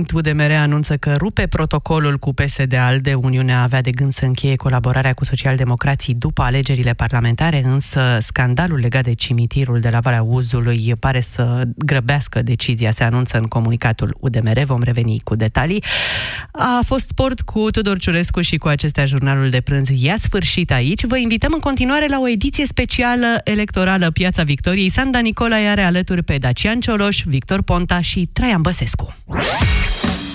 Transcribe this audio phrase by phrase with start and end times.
[0.00, 3.14] moment, UDMR anunță că rupe protocolul cu PSD-ALDE.
[3.14, 9.04] Uniunea avea de gând să încheie colaborarea cu socialdemocrații după alegerile parlamentare, însă scandalul legat
[9.04, 14.64] de cimitirul de la Valea Uzului pare să grăbească decizia, se anunță în comunicatul UDMR.
[14.64, 15.84] Vom reveni cu detalii.
[16.52, 21.04] A fost sport cu Tudor Ciurescu și cu acestea jurnalul de prânz i-a sfârșit aici.
[21.04, 24.88] Vă invităm în continuare la o ediție specială electorală Piața Victoriei.
[24.88, 29.14] Sanda Nicolae are alături pe Dacian Cioloș, Victor Ponta și Traian Băsescu.
[29.90, 30.29] Mix.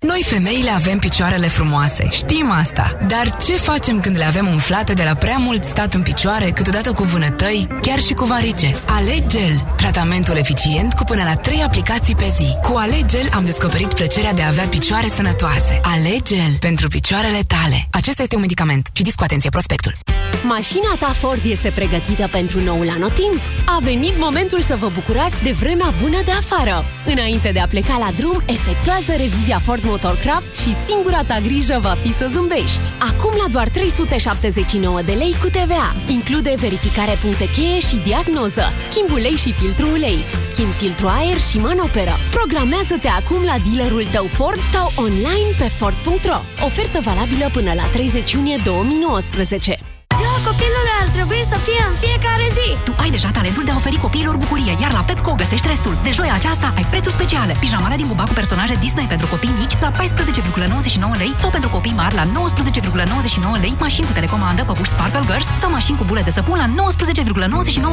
[0.00, 2.98] Noi femeile avem picioarele frumoase, știm asta.
[3.08, 6.92] Dar ce facem când le avem umflate de la prea mult stat în picioare, câteodată
[6.92, 8.76] cu vânătăi, chiar și cu varice?
[8.86, 12.56] Alegel, tratamentul eficient cu până la 3 aplicații pe zi.
[12.62, 15.80] Cu Alegel am descoperit plăcerea de a avea picioare sănătoase.
[15.82, 17.88] Alegel pentru picioarele tale.
[17.90, 18.88] Acesta este un medicament.
[18.92, 19.96] Citiți cu atenție prospectul.
[20.42, 23.40] Mașina ta Ford este pregătită pentru noul anotimp?
[23.64, 26.84] A venit momentul să vă bucurați de vremea bună de afară.
[27.06, 31.94] Înainte de a pleca la drum, efectuează revizia Ford Motorcraft și singura ta grijă va
[32.02, 32.86] fi să zâmbești.
[33.10, 35.88] Acum la doar 379 de lei cu TVA.
[36.08, 40.18] Include verificare puncte cheie și diagnoză, schimb ulei și filtru ulei,
[40.50, 42.14] schimb filtru aer și manoperă.
[42.30, 46.40] Programează-te acum la dealerul tău Ford sau online pe Ford.ro.
[46.68, 49.78] Ofertă valabilă până la 30 iunie 2019.
[50.18, 52.68] Ziua copilului ar trebui să fie în fiecare zi.
[52.84, 55.94] Tu ai deja talentul de a oferi copiilor bucurie, iar la Pepco găsești restul.
[56.02, 57.52] De joia aceasta ai prețuri speciale.
[57.60, 61.92] Pijamale din buba cu personaje Disney pentru copii mici la 14,99 lei sau pentru copii
[61.96, 66.30] mari la 19,99 lei, mașini cu telecomandă, păpuși Sparkle Girls sau mașini cu bule de
[66.30, 66.66] săpun la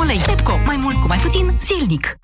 [0.03, 0.21] 19,99 lei.
[0.25, 2.17] Pepco, mai mult cu mai puțin, silnic.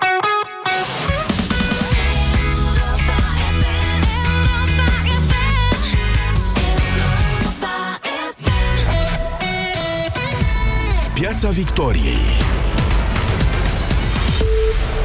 [11.13, 12.60] Piața Victoriei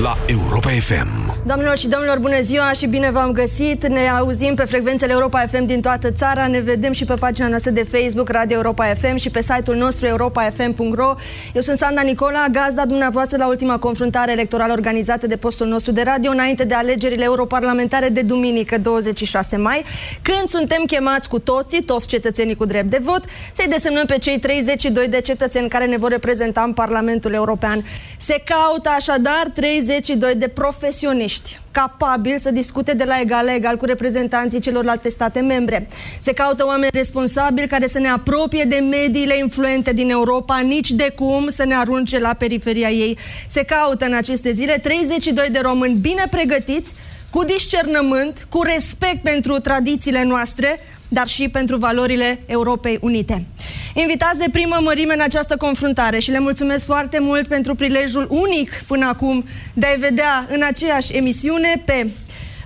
[0.01, 1.36] la Europa FM.
[1.47, 3.87] Doamnelor și domnilor, bună ziua și bine v-am găsit.
[3.87, 6.47] Ne auzim pe frecvențele Europa FM din toată țara.
[6.47, 10.07] Ne vedem și pe pagina noastră de Facebook Radio Europa FM și pe site-ul nostru
[10.07, 11.15] europafm.ro.
[11.53, 16.03] Eu sunt Sanda Nicola, gazda dumneavoastră la ultima confruntare electorală organizată de postul nostru de
[16.03, 19.85] radio înainte de alegerile europarlamentare de duminică 26 mai,
[20.23, 24.39] când suntem chemați cu toții, toți cetățenii cu drept de vot, să-i desemnăm pe cei
[24.39, 27.85] 32 de cetățeni care ne vor reprezenta în Parlamentul European.
[28.19, 31.36] Se caută așadar 32 de profesioniști
[31.71, 35.87] capabili să discute de la egal la egal cu reprezentanții celorlalte state membre.
[36.21, 41.13] Se caută oameni responsabili care să ne apropie de mediile influente din Europa, nici de
[41.17, 43.19] cum să ne arunce la periferia ei.
[43.49, 46.95] Se caută în aceste zile 32 de români bine pregătiți,
[47.31, 53.47] cu discernământ, cu respect pentru tradițiile noastre, dar și pentru valorile Europei Unite.
[53.95, 58.85] Invitați de primă mărime în această confruntare și le mulțumesc foarte mult pentru prilejul unic
[58.87, 59.45] până acum
[59.75, 62.07] de a vedea în aceeași emisiune pe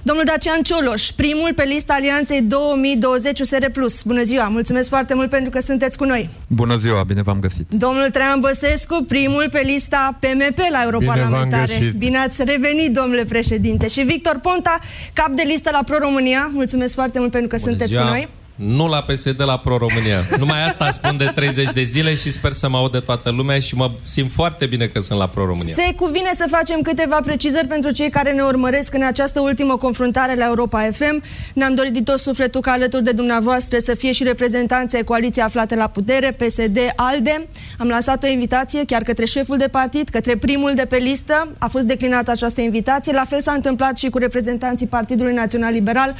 [0.02, 3.64] Domnul Dacian Cioloș, primul pe lista Alianței 2020 USR+.
[4.04, 6.30] Bună ziua, mulțumesc foarte mult pentru că sunteți cu noi.
[6.46, 7.66] Bună ziua, bine v-am găsit.
[7.70, 11.72] Domnul Traian Băsescu, primul pe lista PMP la Europarlamentare.
[11.78, 13.88] Bine, bine ați revenit, domnule președinte.
[13.88, 14.78] Și Victor Ponta,
[15.12, 16.50] cap de listă la Pro-România.
[16.52, 18.02] Mulțumesc foarte mult pentru că Bună sunteți ziua.
[18.02, 18.28] cu noi.
[18.66, 20.24] Nu la PSD, la Pro-România.
[20.38, 23.74] Numai asta spun de 30 de zile și sper să mă audă toată lumea și
[23.74, 25.74] mă simt foarte bine că sunt la Pro-România.
[25.74, 30.34] Se cuvine să facem câteva precizări pentru cei care ne urmăresc în această ultimă confruntare
[30.34, 31.22] la Europa FM.
[31.54, 35.44] Ne-am dorit din tot sufletul ca alături de dumneavoastră să fie și reprezentanții ai coaliției
[35.44, 37.48] aflate la putere, PSD, ALDE.
[37.78, 41.52] Am lansat o invitație chiar către șeful de partid, către primul de pe listă.
[41.58, 43.12] A fost declinată această invitație.
[43.12, 46.14] La fel s-a întâmplat și cu reprezentanții Partidului Național Liberal.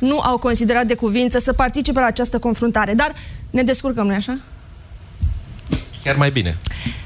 [0.00, 2.94] Nu au considerat de cuvință să participe la această confruntare.
[2.94, 3.14] Dar
[3.50, 4.38] ne descurcăm, nu așa?
[6.04, 6.56] Chiar mai bine.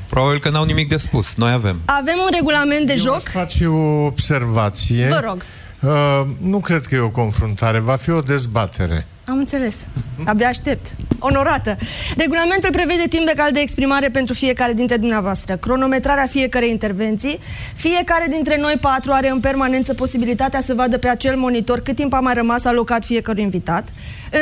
[0.08, 1.34] Probabil că n-au nimic de spus.
[1.34, 1.80] Noi avem.
[1.84, 3.14] Avem un regulament de Eu joc.
[3.16, 5.08] aș face o observație.
[5.08, 5.44] Vă rog.
[5.80, 9.06] Uh, nu cred că e o confruntare, va fi o dezbatere.
[9.26, 9.86] Am înțeles.
[10.24, 10.94] Abia aștept.
[11.18, 11.76] Onorată.
[12.16, 17.38] Regulamentul prevede timp legal de exprimare pentru fiecare dintre dumneavoastră, cronometrarea fiecarei intervenții.
[17.74, 22.12] Fiecare dintre noi patru are în permanență posibilitatea să vadă pe acel monitor cât timp
[22.12, 23.88] a mai rămas alocat fiecărui invitat.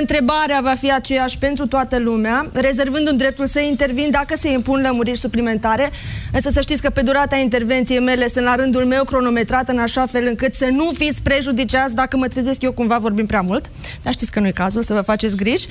[0.00, 4.80] Întrebarea va fi aceeași pentru toată lumea, rezervând un dreptul să intervin dacă se impun
[4.80, 5.90] lămuriri suplimentare.
[6.32, 10.06] Însă să știți că pe durata intervenției mele sunt la rândul meu cronometrat în așa
[10.06, 13.70] fel încât să nu fiți prejudiciați dacă mă trezesc eu cumva vorbim prea mult.
[14.02, 15.66] Dar știți că nu e cazul, să vă faceți griji.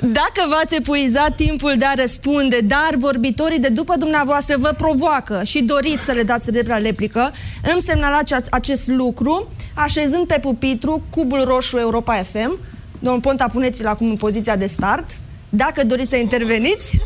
[0.00, 5.62] Dacă v-ați epuizat timpul de a răspunde, dar vorbitorii de după dumneavoastră vă provoacă și
[5.62, 7.32] doriți să le dați drept la replică,
[7.72, 12.58] îmi semnalați ace- acest lucru așezând pe pupitru cubul roșu Europa FM.
[12.98, 15.04] Domnul Ponta, puneți-l acum în poziția de start.
[15.50, 16.92] Dacă doriți să interveniți,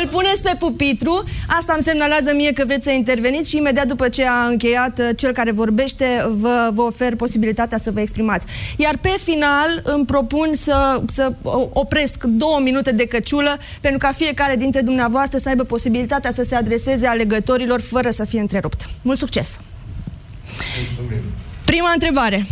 [0.00, 4.08] Îl puneți pe pupitru, asta îmi semnalează mie că vreți să interveniți și imediat după
[4.08, 8.46] ce a încheiat uh, cel care vorbește, vă, vă ofer posibilitatea să vă exprimați.
[8.76, 11.32] Iar pe final îmi propun să, să
[11.72, 16.54] opresc două minute de căciulă pentru ca fiecare dintre dumneavoastră să aibă posibilitatea să se
[16.54, 18.88] adreseze alegătorilor fără să fie întrerupt.
[19.02, 19.60] Mult succes!
[20.78, 21.22] Mulțumim.
[21.64, 22.46] Prima întrebare.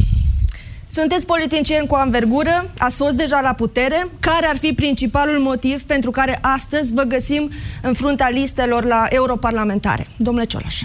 [0.88, 4.08] Sunteți politicieni cu anvergură, ați fost deja la putere.
[4.20, 7.50] Care ar fi principalul motiv pentru care astăzi vă găsim
[7.82, 10.06] în fruntea listelor la europarlamentare?
[10.16, 10.82] Domnule Cioloș.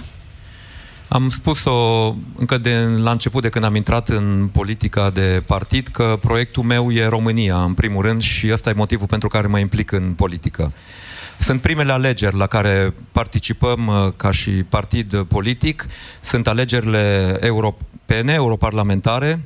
[1.08, 2.08] Am spus-o
[2.38, 6.92] încă de la început de când am intrat în politica de partid că proiectul meu
[6.92, 10.72] e România, în primul rând, și ăsta e motivul pentru care mă implic în politică.
[11.40, 15.86] Sunt primele alegeri la care participăm uh, ca și partid politic.
[16.22, 19.40] Sunt alegerile europene, europarlamentare,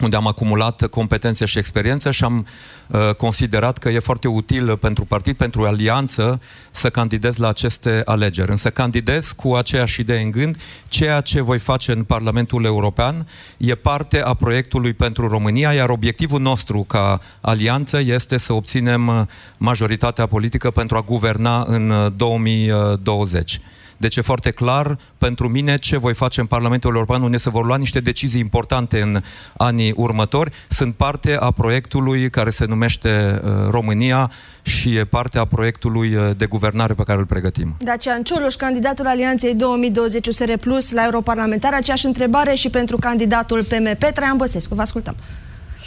[0.00, 2.46] unde am acumulat competențe și experiență și am
[2.86, 6.40] uh, considerat că e foarte util pentru partid, pentru alianță,
[6.70, 8.50] să candidez la aceste alegeri.
[8.50, 10.56] Însă candidez cu aceeași idee în gând,
[10.88, 16.40] ceea ce voi face în Parlamentul European e parte a proiectului pentru România, iar obiectivul
[16.40, 19.22] nostru ca alianță este să obținem uh,
[19.58, 23.60] majoritatea politică pentru a guverna în 2020.
[23.96, 27.50] Uh, deci e foarte clar pentru mine ce voi face în Parlamentul European, unde se
[27.50, 29.22] vor lua niște decizii importante în
[29.56, 30.52] anii următori.
[30.68, 34.30] Sunt parte a proiectului care se numește uh, România
[34.62, 37.76] și e parte a proiectului uh, de guvernare pe care îl pregătim.
[37.78, 44.04] Dacian Cioloș, candidatul Alianței 2020 USR Plus la europarlamentar, aceeași întrebare și pentru candidatul PMP,
[44.14, 44.74] Traian Băsescu.
[44.74, 45.16] Vă ascultăm.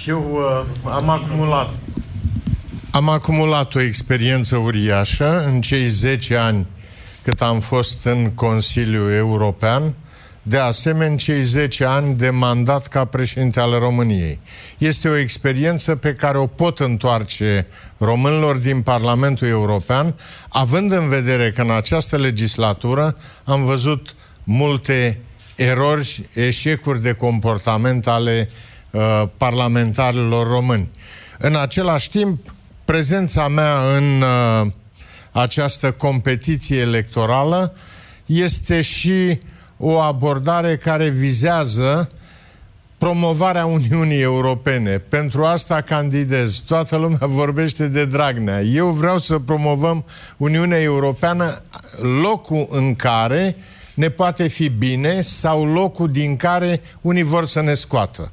[0.05, 0.27] Eu
[0.85, 1.69] uh, am acumulat
[2.91, 6.67] am acumulat o experiență uriașă în cei 10 ani
[7.23, 9.95] cât am fost în Consiliul European,
[10.41, 14.39] de asemenea cei 10 ani de mandat ca președinte al României.
[14.77, 17.67] Este o experiență pe care o pot întoarce
[17.97, 20.15] românilor din Parlamentul European,
[20.49, 25.19] având în vedere că în această legislatură am văzut multe
[25.55, 28.49] erori, eșecuri de comportament ale
[28.91, 30.91] uh, parlamentarilor români.
[31.37, 32.53] În același timp,
[32.85, 34.71] prezența mea în uh,
[35.31, 37.73] această competiție electorală
[38.25, 39.39] este și
[39.77, 42.09] o abordare care vizează
[42.97, 44.97] promovarea Uniunii Europene.
[44.97, 46.59] Pentru asta candidez.
[46.59, 48.61] Toată lumea vorbește de Dragnea.
[48.61, 50.05] Eu vreau să promovăm
[50.37, 51.61] Uniunea Europeană
[52.21, 53.55] locul în care
[53.93, 58.31] ne poate fi bine sau locul din care unii vor să ne scoată.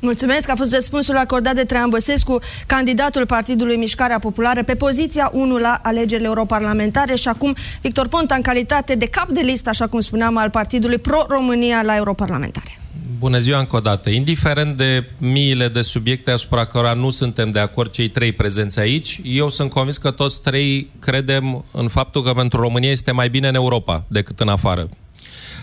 [0.00, 5.56] Mulțumesc, a fost răspunsul acordat de Traian Băsescu, candidatul Partidului Mișcarea Populară, pe poziția 1
[5.56, 10.00] la alegerile europarlamentare și acum Victor Ponta în calitate de cap de listă, așa cum
[10.00, 12.78] spuneam, al Partidului Pro-România la europarlamentare.
[13.18, 14.10] Bună ziua încă o dată.
[14.10, 19.20] Indiferent de miile de subiecte asupra cărora nu suntem de acord cei trei prezenți aici,
[19.24, 23.48] eu sunt convins că toți trei credem în faptul că pentru România este mai bine
[23.48, 24.88] în Europa decât în afară.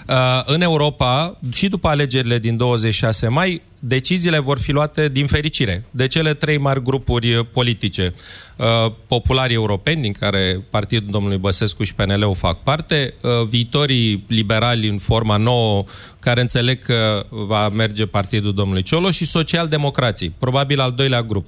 [0.10, 5.86] Uh, în Europa, și după alegerile din 26 mai, deciziile vor fi luate din fericire
[5.92, 8.14] de cele trei mari grupuri politice.
[8.56, 14.88] Uh, populari europeni, din care Partidul domnului Băsescu și PNL-ul fac parte, uh, viitorii liberali
[14.88, 15.84] în forma nouă,
[16.20, 21.46] care înțeleg că va merge Partidul domnului Cioloș și socialdemocrații, probabil al doilea grup.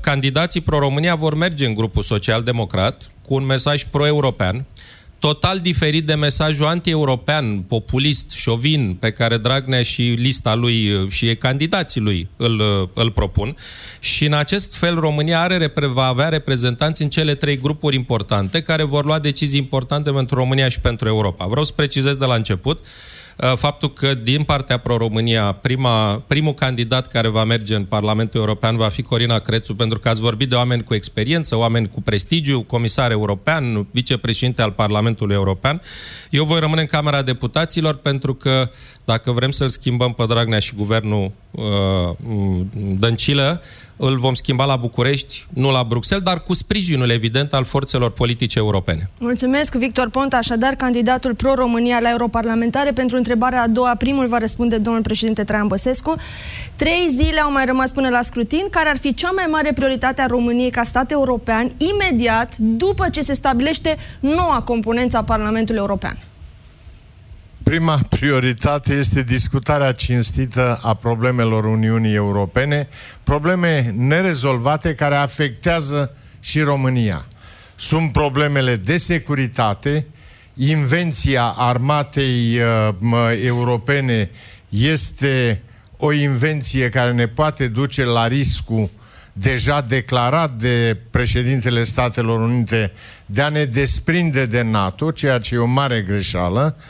[0.00, 4.66] Candidații pro-România vor merge în grupul social-democrat cu un mesaj pro-european,
[5.24, 12.00] total diferit de mesajul anti-european, populist, șovin, pe care Dragnea și lista lui și candidații
[12.00, 13.56] lui îl, îl propun.
[13.98, 18.82] Și în acest fel România are, va avea reprezentanți în cele trei grupuri importante care
[18.82, 21.46] vor lua decizii importante pentru România și pentru Europa.
[21.46, 22.86] Vreau să precizez de la început Uh,
[23.54, 28.88] faptul că din partea Pro-România prima, primul candidat care va merge în Parlamentul European va
[28.88, 33.10] fi Corina Crețu, pentru că ați vorbit de oameni cu experiență, oameni cu prestigiu, comisar
[33.10, 35.80] european, vicepreședinte al Parlamentului European.
[36.30, 38.70] Eu voi rămâne în Camera Deputaților pentru că
[39.04, 41.64] dacă vrem să-l schimbăm pe Dragnea și guvernul uh,
[42.98, 43.62] Dăncilă,
[44.06, 48.58] îl vom schimba la București, nu la Bruxelles, dar cu sprijinul evident al forțelor politice
[48.58, 49.10] europene.
[49.18, 52.92] Mulțumesc, Victor Ponta, așadar candidatul pro-România la europarlamentare.
[52.92, 56.14] Pentru întrebarea a doua, primul va răspunde domnul președinte Traian Băsescu.
[56.76, 58.66] Trei zile au mai rămas până la scrutin.
[58.70, 63.20] Care ar fi cea mai mare prioritate a României ca stat european imediat după ce
[63.20, 66.18] se stabilește noua componență a Parlamentului European?
[67.64, 72.88] Prima prioritate este discutarea cinstită a problemelor Uniunii Europene,
[73.22, 77.26] probleme nerezolvate care afectează și România.
[77.74, 80.06] Sunt problemele de securitate,
[80.54, 84.30] invenția armatei uh, europene
[84.68, 85.62] este
[85.96, 88.90] o invenție care ne poate duce la riscul
[89.32, 92.92] deja declarat de președintele Statelor Unite
[93.26, 96.84] de a ne desprinde de NATO, ceea ce e o mare greșeală, uh,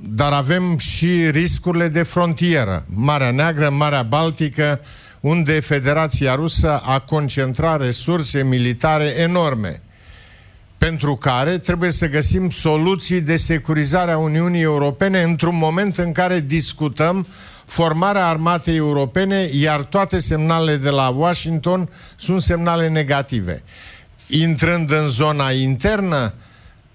[0.00, 2.84] dar avem și riscurile de frontieră.
[2.94, 4.80] Marea Neagră, Marea Baltică,
[5.20, 9.82] unde Federația Rusă a concentrat resurse militare enorme
[10.78, 16.40] pentru care trebuie să găsim soluții de securizare a Uniunii Europene într-un moment în care
[16.40, 17.26] discutăm
[17.64, 23.62] formarea armatei europene, iar toate semnalele de la Washington sunt semnale negative.
[24.26, 26.34] Intrând în zona internă,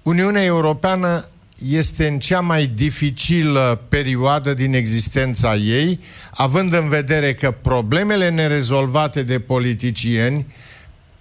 [0.02, 1.30] Uniunea Europeană
[1.70, 6.00] este în cea mai dificilă perioadă din existența ei,
[6.32, 10.46] având în vedere că problemele nerezolvate de politicieni,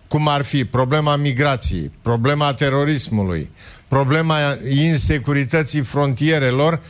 [0.08, 3.50] cum ar fi problema migrației, problema terorismului,
[3.88, 4.36] problema
[4.70, 6.80] insecurității frontierelor,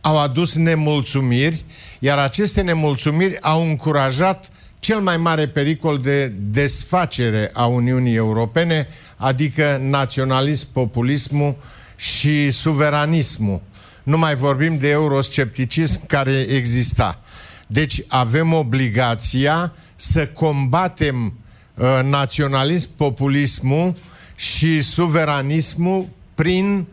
[0.00, 1.64] au adus nemulțumiri,
[1.98, 4.48] iar aceste nemulțumiri au încurajat
[4.78, 11.56] cel mai mare pericol de desfacere a Uniunii Europene, adică naționalism, populismul
[11.96, 13.62] și suveranismul.
[14.02, 17.20] Nu mai vorbim de euroscepticism care exista.
[17.66, 21.38] Deci avem obligația să combatem
[21.74, 23.94] uh, naționalism, populismul
[24.34, 26.86] și suveranismul prin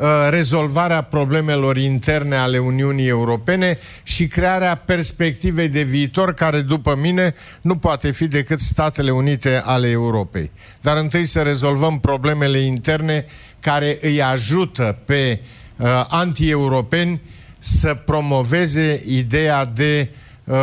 [0.00, 7.34] Uh, rezolvarea problemelor interne ale Uniunii Europene și crearea perspectivei de viitor care, după mine,
[7.62, 10.50] nu poate fi decât Statele Unite ale Europei.
[10.80, 13.24] Dar întâi să rezolvăm problemele interne
[13.60, 15.40] care îi ajută pe
[15.76, 17.20] uh, anti-europeni
[17.58, 20.08] să promoveze ideea de
[20.44, 20.56] uh,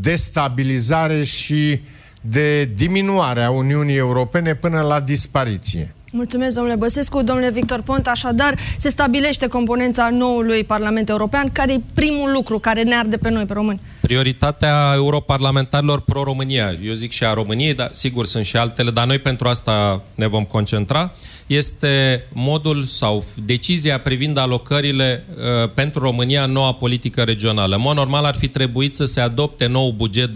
[0.00, 1.80] destabilizare și
[2.20, 5.92] de diminuare a Uniunii Europene până la dispariție.
[6.12, 7.22] Mulțumesc, domnule Băsescu.
[7.22, 11.48] Domnule Victor Pont, așadar, se stabilește componența noului Parlament European.
[11.52, 13.80] Care e primul lucru care ne arde pe noi, pe români?
[14.00, 16.76] Prioritatea europarlamentarilor pro-România.
[16.82, 20.26] Eu zic și a României, dar sigur sunt și altele, dar noi pentru asta ne
[20.26, 21.12] vom concentra.
[21.48, 27.74] Este modul sau decizia privind alocările uh, pentru România în noua politică regională.
[27.74, 30.32] În mod normal ar fi trebuit să se adopte nou buget 2021-2027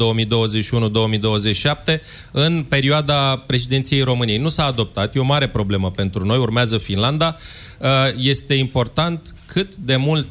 [2.30, 4.38] în perioada președinției României.
[4.38, 7.36] Nu s-a adoptat, e o mare problemă pentru noi, urmează Finlanda.
[7.78, 10.26] Uh, este important cât de mult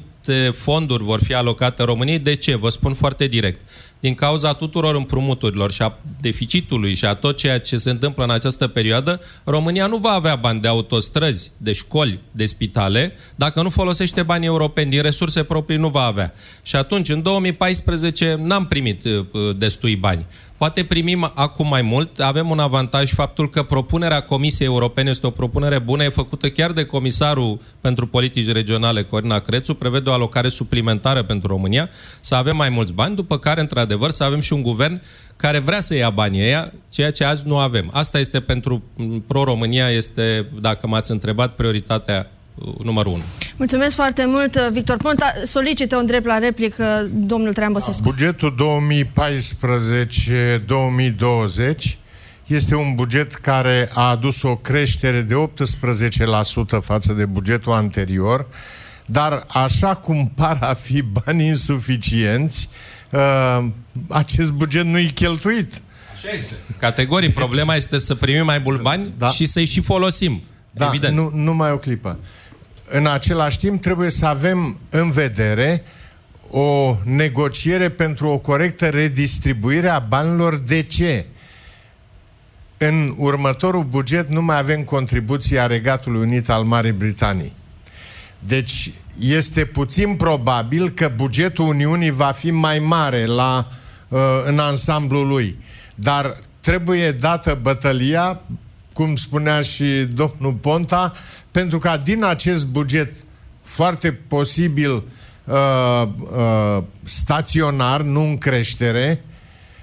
[0.51, 2.20] fonduri vor fi alocate României.
[2.20, 2.56] De ce?
[2.56, 3.62] Vă spun foarte direct
[4.01, 8.30] din cauza tuturor împrumuturilor și a deficitului și a tot ceea ce se întâmplă în
[8.30, 13.70] această perioadă, România nu va avea bani de autostrăzi, de școli, de spitale, dacă nu
[13.70, 16.34] folosește bani europeni, din resurse proprii nu va avea.
[16.63, 19.25] Și atunci, în 2014, n-am primit uh,
[19.58, 20.25] destui bani.
[20.62, 22.20] Poate primim acum mai mult.
[22.20, 26.72] Avem un avantaj faptul că propunerea Comisiei Europene este o propunere bună, e făcută chiar
[26.72, 31.89] de Comisarul pentru Politici Regionale, Corina Crețu, prevede o alocare suplimentară pentru România,
[32.20, 35.01] să avem mai mulți bani, după care, într-adevăr, să avem și un guvern
[35.36, 37.89] care vrea să ia banii ăia, ceea ce azi nu avem.
[37.94, 38.84] Asta este pentru
[39.27, 42.32] Pro-România, este, dacă m-ați întrebat, prioritatea
[42.84, 43.22] numărul 1.
[43.58, 45.34] Mulțumesc foarte mult, Victor Ponta.
[45.43, 48.01] Solicite un drept la replică, domnul Traian Băsescu.
[48.01, 48.55] Bugetul
[51.93, 51.98] 2014-2020
[52.48, 55.36] este un buget care a adus o creștere de
[56.79, 58.48] 18% față de bugetul anterior,
[59.05, 62.70] dar așa cum par a fi bani insuficienți,
[63.12, 63.65] uh,
[64.10, 65.81] acest buget nu-i cheltuit.
[66.13, 66.55] Așa este.
[66.79, 67.29] Categorii.
[67.29, 69.27] Problema este să primim mai mult bani da.
[69.27, 70.41] și să-i și folosim.
[70.72, 71.15] Da, Evident.
[71.15, 72.20] Nu, numai o clipă.
[72.94, 75.84] În același timp trebuie să avem în vedere
[76.50, 80.58] o negociere pentru o corectă redistribuire a banilor.
[80.58, 81.26] De ce?
[82.78, 87.54] În următorul buget nu mai avem contribuția Regatului Unit al Marii Britanii.
[88.40, 93.68] Deci este puțin probabil că bugetul Uniunii va fi mai mare la,
[94.08, 95.56] uh, în ansamblul lui.
[95.96, 98.42] Dar trebuie dată bătălia,
[98.94, 101.14] cum spunea și domnul Ponta,
[101.51, 103.13] pentru ca din acest buget
[103.63, 104.91] foarte posibil
[105.43, 109.24] uh, uh, staționar, nu în creștere,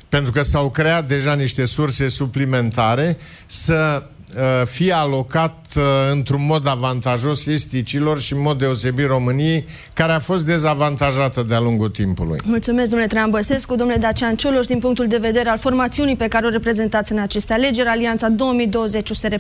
[0.09, 4.18] pentru că s-au creat deja niște surse suplimentare, să Uh,
[4.65, 5.83] fie alocat uh,
[6.13, 11.89] într-un mod avantajos esticilor și în mod deosebit României, care a fost dezavantajată de-a lungul
[11.89, 12.39] timpului.
[12.45, 16.47] Mulțumesc, domnule Traian Băsescu, domnule Dacian Cioloș, din punctul de vedere al formațiunii pe care
[16.47, 19.35] o reprezentați în aceste alegeri, Alianța 2020 USR+,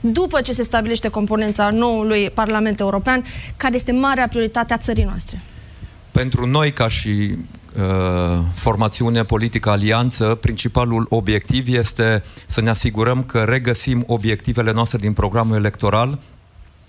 [0.00, 3.24] după ce se stabilește componența noului Parlament European,
[3.56, 5.40] care este marea prioritate a țării noastre?
[6.10, 7.59] Pentru noi, ca și Uh,
[8.54, 15.56] formațiune politică, alianță, principalul obiectiv este să ne asigurăm că regăsim obiectivele noastre din programul
[15.56, 16.18] electoral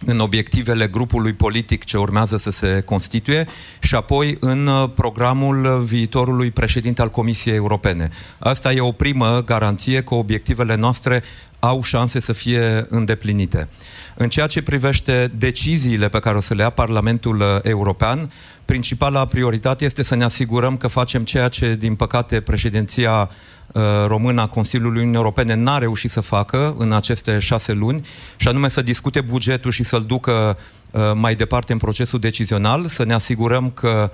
[0.06, 3.48] în obiectivele grupului politic ce urmează să se constituie
[3.80, 8.10] și apoi în uh, programul viitorului președinte al Comisiei Europene.
[8.40, 11.24] Asta e o primă garanție că obiectivele noastre
[11.60, 13.68] au șanse să fie îndeplinite.
[14.16, 18.32] În ceea ce privește deciziile pe care o să le ia Parlamentul uh, European,
[18.72, 23.30] principala prioritate este să ne asigurăm că facem ceea ce, din păcate, președinția
[23.72, 28.02] uh, română a Consiliului Uniunii Europene n-a reușit să facă în aceste șase luni,
[28.36, 30.58] și anume să discute bugetul și să-l ducă
[30.92, 34.12] uh, mai departe în procesul decizional, să ne asigurăm că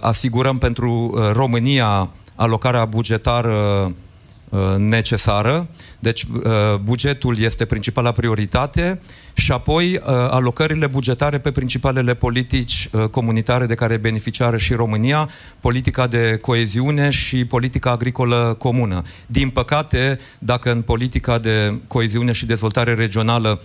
[0.00, 3.92] asigurăm pentru România alocarea bugetară
[4.76, 5.68] necesară.
[5.98, 6.26] Deci
[6.82, 9.00] bugetul este principala prioritate
[9.40, 15.28] și apoi uh, alocările bugetare pe principalele politici uh, comunitare de care beneficiară și România,
[15.60, 19.02] politica de coeziune și politica agricolă comună.
[19.26, 23.60] Din păcate, dacă în politica de coeziune și dezvoltare regională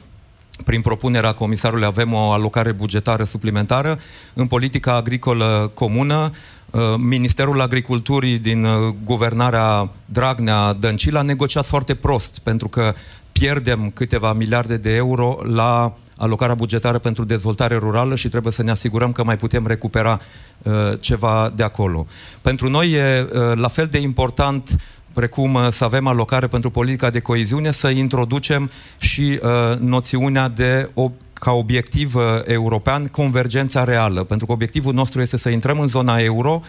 [0.63, 3.99] prin propunerea comisarului avem o alocare bugetară suplimentară.
[4.33, 6.31] În politica agricolă comună,
[6.69, 8.67] uh, Ministerul Agriculturii din
[9.03, 12.93] guvernarea Dragnea-Dăncilă a negociat foarte prost, pentru că
[13.31, 18.71] pierdem câteva miliarde de euro la alocarea bugetară pentru dezvoltare rurală și trebuie să ne
[18.71, 20.19] asigurăm că mai putem recupera
[20.63, 22.05] uh, ceva de acolo.
[22.41, 24.75] Pentru noi e uh, la fel de important
[25.15, 30.89] precum uh, să avem alocare pentru politica de coeziune, să introducem și uh, noțiunea de
[30.93, 35.87] o, ca obiectiv uh, european convergența reală, pentru că obiectivul nostru este să intrăm în
[35.87, 36.61] zona euro.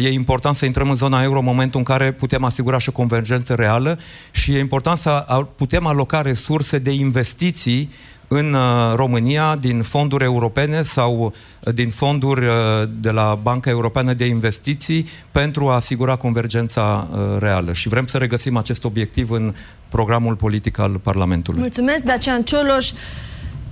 [0.00, 2.92] E important să intrăm în zona euro în momentul în care putem asigura și o
[2.92, 3.98] convergență reală
[4.30, 7.90] și e important să putem aloca resurse de investiții
[8.34, 12.52] în uh, România din fonduri europene sau uh, din fonduri uh,
[13.00, 17.72] de la Banca Europeană de Investiții pentru a asigura convergența reală.
[17.72, 19.54] Și vrem să regăsim acest obiectiv în
[19.88, 21.60] programul politic al Parlamentului.
[21.60, 22.90] Mulțumesc, Dacian Cioloș.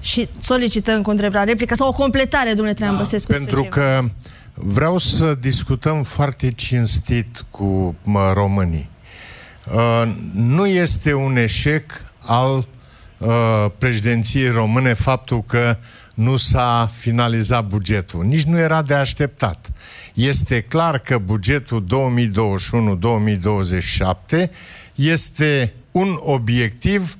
[0.00, 3.33] Și solicităm cu întrebarea replică sau o completare, domnule Traian da, Băsescu.
[3.33, 4.00] Pentru că
[4.54, 8.90] Vreau să discutăm foarte cinstit cu mă, românii.
[9.75, 10.02] Uh,
[10.35, 11.85] nu este un eșec
[12.26, 12.64] al uh,
[13.79, 15.79] președinției române faptul că
[16.14, 18.25] nu s-a finalizat bugetul.
[18.25, 19.71] Nici nu era de așteptat.
[20.14, 21.85] Este clar că bugetul
[24.44, 24.49] 2021-2027
[24.94, 27.16] este un obiectiv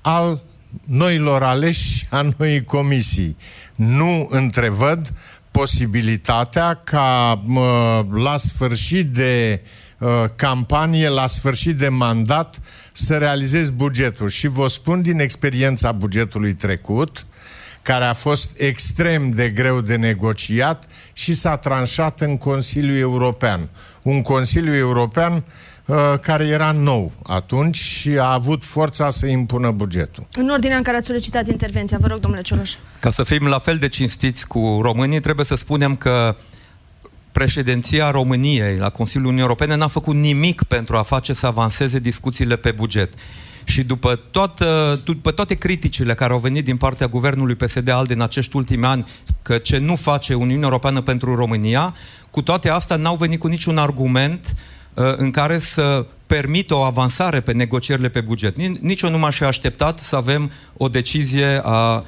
[0.00, 0.42] al
[0.86, 3.36] noilor aleși, a noii comisii.
[3.74, 5.12] Nu întrevăd
[5.50, 9.62] posibilitatea ca mă, la sfârșit de
[9.98, 12.58] uh, campanie, la sfârșit de mandat,
[12.96, 14.28] să realizez bugetul.
[14.28, 17.26] Și vă spun din experiența bugetului trecut,
[17.82, 23.68] care a fost extrem de greu de negociat și s-a tranșat în Consiliul European.
[24.02, 25.44] Un Consiliu European
[25.86, 30.26] Uh, care era nou atunci și a avut forța să impună bugetul.
[30.36, 32.74] În ordinea în care ați solicitat intervenția, vă rog, domnule Cioloș.
[33.00, 36.36] Ca să fim la fel de cinstiți cu românii, trebuie să spunem că
[37.34, 42.56] președinția României la Consiliul Uniunii Europene n-a făcut nimic pentru a face să avanseze discuțiile
[42.56, 43.14] pe buget.
[43.64, 48.56] Și după, toată, după toate criticile care au venit din partea guvernului PSD-ALDE în acești
[48.56, 49.06] ultimi ani,
[49.42, 51.94] că ce nu face Uniunea Europeană pentru România,
[52.30, 56.80] cu toate astea n-au venit cu niciun argument uh, Uh, în care să permită o
[56.80, 58.56] avansare pe negocierile pe buget.
[58.80, 62.02] Nici eu nu m-aș fi așteptat să avem o decizie a uh,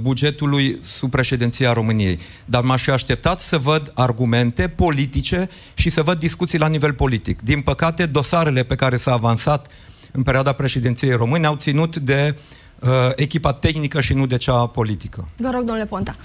[0.00, 2.18] bugetului sub președinția României.
[2.44, 7.42] Dar m-aș fi așteptat să văd argumente politice și să văd discuții la nivel politic.
[7.42, 9.70] Din păcate, dosarele pe care s-a avansat
[10.12, 12.36] în perioada președinției române au ținut de
[12.78, 15.28] uh, echipa tehnică și nu de cea politică.
[15.36, 16.16] Vă rog, domnule Ponta.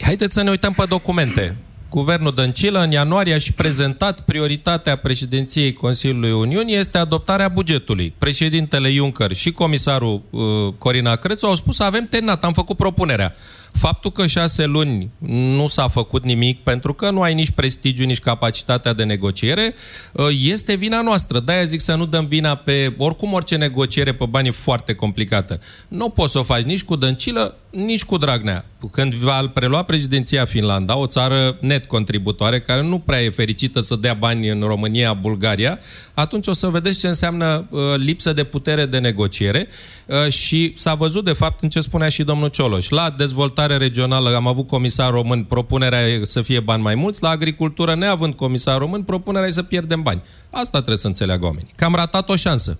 [0.00, 1.56] Haideți să ne uităm pe documente.
[1.90, 8.14] Guvernul Dăncilă în ianuarie a și prezentat prioritatea președinției Consiliului Uniunii este adoptarea bugetului.
[8.18, 10.42] Președintele Juncker și comisarul uh,
[10.78, 13.34] Corina Crețu au spus avem terminat, am făcut propunerea.
[13.78, 15.10] Faptul că șase luni
[15.56, 19.74] nu s-a făcut nimic pentru că nu ai nici prestigiu, nici capacitatea de negociere,
[20.12, 21.40] uh, este vina noastră.
[21.40, 22.94] De-aia zic să nu dăm vina pe...
[22.98, 25.60] Oricum, orice negociere pe bani e foarte complicată.
[25.88, 28.64] Nu poți să o faci nici cu Dăncilă, nici cu Dragnea.
[28.90, 33.96] Când va prelua președinția Finlanda, o țară net contributoare, care nu prea e fericită să
[33.96, 35.78] dea bani în România, Bulgaria,
[36.16, 39.68] atunci o să vedeți ce înseamnă uh, lipsă de putere de negociere
[40.06, 42.88] uh, și s-a văzut, de fapt, în ce spunea și domnul Cioloș.
[42.88, 47.28] La dezvoltare regională am avut comisar român, propunerea e să fie bani mai mulți, la
[47.28, 50.22] agricultură, neavând comisar român, propunerea e să pierdem bani.
[50.50, 51.70] Asta trebuie să înțeleagă oamenii.
[51.76, 52.78] Că am ratat o șansă.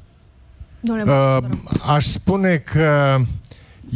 [0.81, 1.39] Uh,
[1.87, 3.17] aș spune că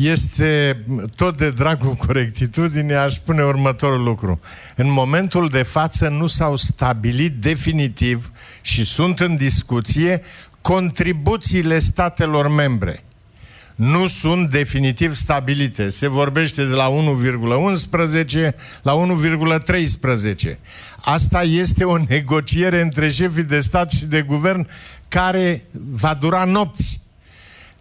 [0.01, 0.85] este
[1.17, 4.41] tot de dragul corectitudinii, aș spune următorul lucru.
[4.77, 10.23] În momentul de față nu s-au stabilit definitiv și sunt în discuție
[10.61, 13.05] contribuțiile statelor membre.
[13.75, 15.89] nu sunt definitiv stabilite.
[15.89, 20.59] Se vorbește de la 1,11 la 1,13.
[21.01, 24.69] Asta este o negociere între șefii de stat și de guvern
[25.09, 27.00] care va dura nopți.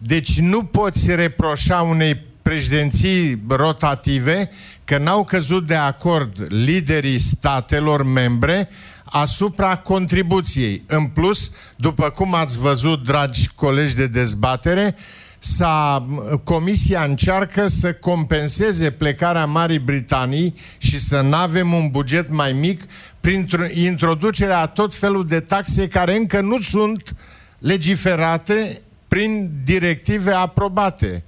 [0.01, 4.49] Deci nu poți reproșa unei președinții rotative
[4.85, 8.69] că n-au căzut de acord liderii statelor membre
[9.03, 10.83] asupra contribuției.
[10.88, 14.95] În plus, după cum ați văzut, dragi colegi de dezbatere,
[15.39, 16.05] sa,
[16.43, 22.81] Comisia încearcă să compenseze plecarea Marii Britanii și să nu avem un buget mai mic
[23.21, 27.15] prin introducerea a tot felul de taxe care încă nu sunt
[27.59, 31.24] legiferate prin directive aprobate.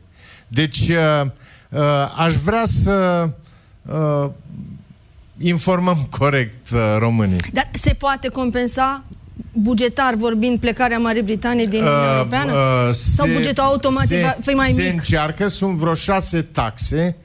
[0.47, 1.25] Deci, uh,
[1.71, 1.81] uh,
[2.17, 3.25] aș vrea să
[3.85, 4.29] uh,
[5.37, 7.39] informăm corect uh, românii.
[7.53, 9.03] Dar se poate compensa
[9.53, 12.51] bugetar vorbind plecarea Marii Britanii din Uniunea uh, Europeană?
[12.51, 14.89] Uh, Sau se, bugetul automat se, va fi mai se mic?
[14.89, 17.15] Se încearcă, sunt vreo șase taxe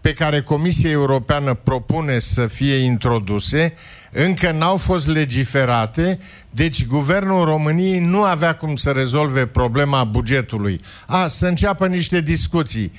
[0.00, 3.74] pe care Comisia Europeană propune să fie introduse,
[4.14, 6.18] încă n-au fost legiferate,
[6.50, 10.80] deci Guvernul României nu avea cum să rezolve problema bugetului.
[11.06, 12.92] A, să înceapă niște discuții.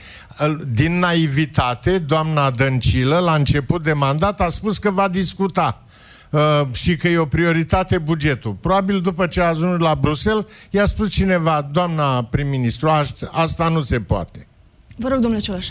[0.68, 5.84] Din naivitate, doamna Dăncilă, la început de mandat, a spus că va discuta
[6.30, 8.54] uh, și că e o prioritate bugetul.
[8.54, 12.90] Probabil după ce a ajuns la Bruxelles, i-a spus cineva, doamna prim-ministru,
[13.32, 14.48] asta nu se poate.
[14.96, 15.68] Vă rog, domnule Ciolaș.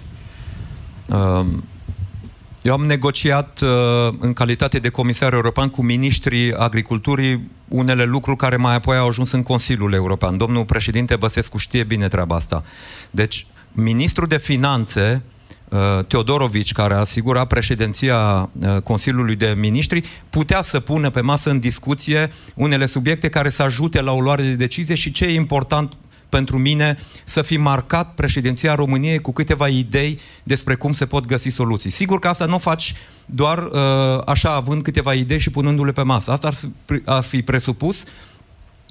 [1.07, 1.65] Um,
[2.65, 3.69] eu am negociat uh,
[4.19, 9.33] în calitate de comisar european cu ministrii agriculturii unele lucruri care mai apoi au ajuns
[9.33, 10.37] în Consiliul European.
[10.37, 12.63] Domnul președinte Băsescu știe bine treaba asta.
[13.11, 15.23] Deci, ministrul de finanțe
[15.69, 21.59] uh, Teodorovici, care asigura președinția uh, Consiliului de Ministri, putea să pună pe masă în
[21.59, 25.93] discuție unele subiecte care să ajute la o luare de decizie și ce e important
[26.35, 31.49] pentru mine să fi marcat președinția României cu câteva idei despre cum se pot găsi
[31.49, 31.91] soluții.
[31.91, 32.95] Sigur că asta nu faci
[33.27, 33.81] doar uh,
[34.27, 36.31] așa, având câteva idei și punându-le pe masă.
[36.31, 36.67] Asta ar fi,
[37.05, 38.05] ar fi presupus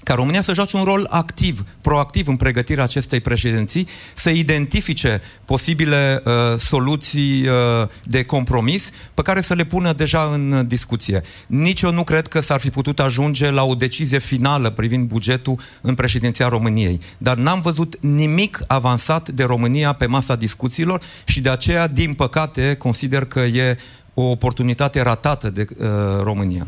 [0.04, 6.22] ca România să joace un rol activ, proactiv în pregătirea acestei președinții, să identifice posibile
[6.26, 11.22] uh, soluții uh, de compromis pe care să le pună deja în discuție.
[11.48, 15.60] Nici eu nu cred că s-ar fi putut ajunge la o decizie finală privind bugetul
[15.82, 17.00] în președinția României.
[17.18, 22.76] Dar n-am văzut nimic avansat de România pe masa discuțiilor și de aceea, din păcate,
[22.76, 23.78] consider că e
[24.14, 25.88] o oportunitate ratată de uh,
[26.22, 26.68] România.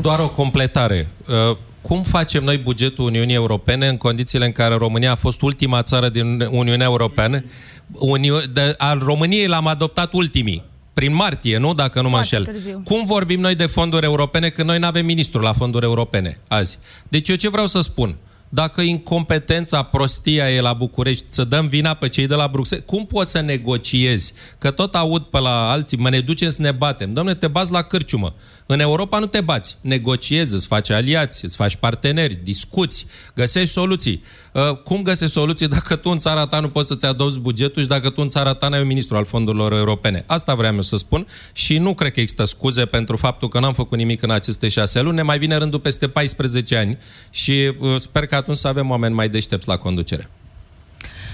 [0.00, 1.08] Doar o completare.
[1.50, 5.82] Uh, cum facem noi bugetul Uniunii Europene în condițiile în care România a fost ultima
[5.82, 7.44] țară din Uniunea Europeană?
[7.92, 11.74] Uni- de, al României l-am adoptat ultimii prin martie, nu?
[11.74, 12.54] Dacă nu mă înșel.
[12.84, 16.78] Cum vorbim noi de fonduri europene când noi nu avem ministru la fonduri europene azi?
[17.08, 18.16] Deci eu ce vreau să spun?
[18.48, 23.06] Dacă incompetența, prostia e la București, să dăm vina pe cei de la Bruxelles, cum
[23.06, 24.32] poți să negociezi?
[24.58, 27.12] Că tot aud pe la alții, mă ne ducem să ne batem.
[27.12, 28.34] Domne, te bați la cârciumă.
[28.68, 29.76] În Europa nu te bați.
[29.80, 34.22] Negociezi, îți faci aliați, îți faci parteneri, discuți, găsești soluții.
[34.52, 37.88] Uh, cum găsești soluții dacă tu în țara ta nu poți să-ți adopți bugetul și
[37.88, 40.24] dacă tu în țara ta n-ai un ministru al fondurilor europene?
[40.26, 43.72] Asta vreau eu să spun și nu cred că există scuze pentru faptul că n-am
[43.72, 45.16] făcut nimic în aceste șase luni.
[45.16, 46.98] Ne mai vine rândul peste 14 ani
[47.30, 50.30] și uh, sper că atunci să avem oameni mai deștepți la conducere.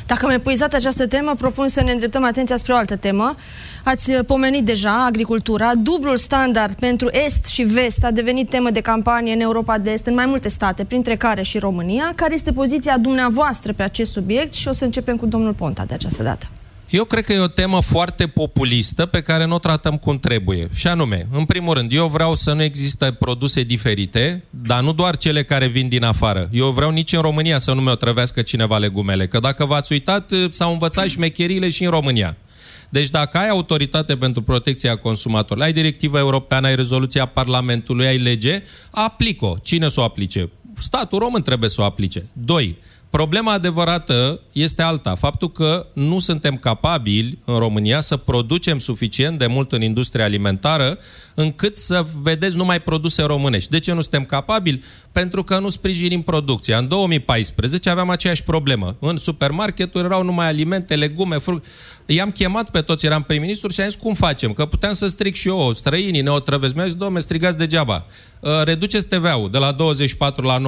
[0.07, 3.35] Dacă am epuizat această temă, propun să ne îndreptăm atenția spre o altă temă.
[3.85, 5.71] Ați uh, pomenit deja agricultura.
[5.75, 10.07] Dublul standard pentru Est și Vest a devenit temă de campanie în Europa de Est,
[10.07, 12.13] în mai multe state, printre care și România.
[12.15, 14.53] Care este poziția dumneavoastră pe acest subiect?
[14.53, 16.47] Și o să începem cu domnul Ponta de această dată.
[16.93, 20.69] Eu cred că e o temă foarte populistă pe care nu o tratăm cum trebuie.
[20.75, 25.17] Și anume, în primul rând, eu vreau să nu există produse diferite, dar nu doar
[25.17, 26.49] cele care vin din afară.
[26.53, 29.27] Eu vreau nici în România să nu mi-o trăvească cineva legumele.
[29.27, 32.37] Că dacă v-ați uitat, s-au învățat șmecherile și în România.
[32.91, 38.63] Deci dacă ai autoritate pentru protecția consumatorilor, ai directiva europeană, ai rezoluția Parlamentului, ai lege,
[38.91, 39.57] aplică-o.
[39.63, 40.51] Cine să o aplice?
[40.77, 42.31] Statul român trebuie să o aplice.
[42.33, 42.79] Doi,
[43.13, 45.15] Problema adevărată este alta.
[45.15, 50.99] Faptul că nu suntem capabili în România să producem suficient de mult în industria alimentară
[51.35, 53.71] încât să vedeți numai produse românești.
[53.71, 54.83] De ce nu suntem capabili?
[55.13, 56.79] Pentru că nu sprijinim producția.
[56.79, 58.97] În 2014 aveam aceeași problemă.
[59.01, 61.69] În supermarketuri erau numai alimente, legume, fructe.
[62.07, 64.53] I-am chemat pe toți, eram prim-ministru și am zis cum facem?
[64.53, 66.75] Că puteam să stric și eu, străinii ne otrăvesc.
[66.75, 68.07] Mi-au zis, domne, strigați degeaba.
[68.41, 70.59] Uh, reduceți TVA-ul de la 24 la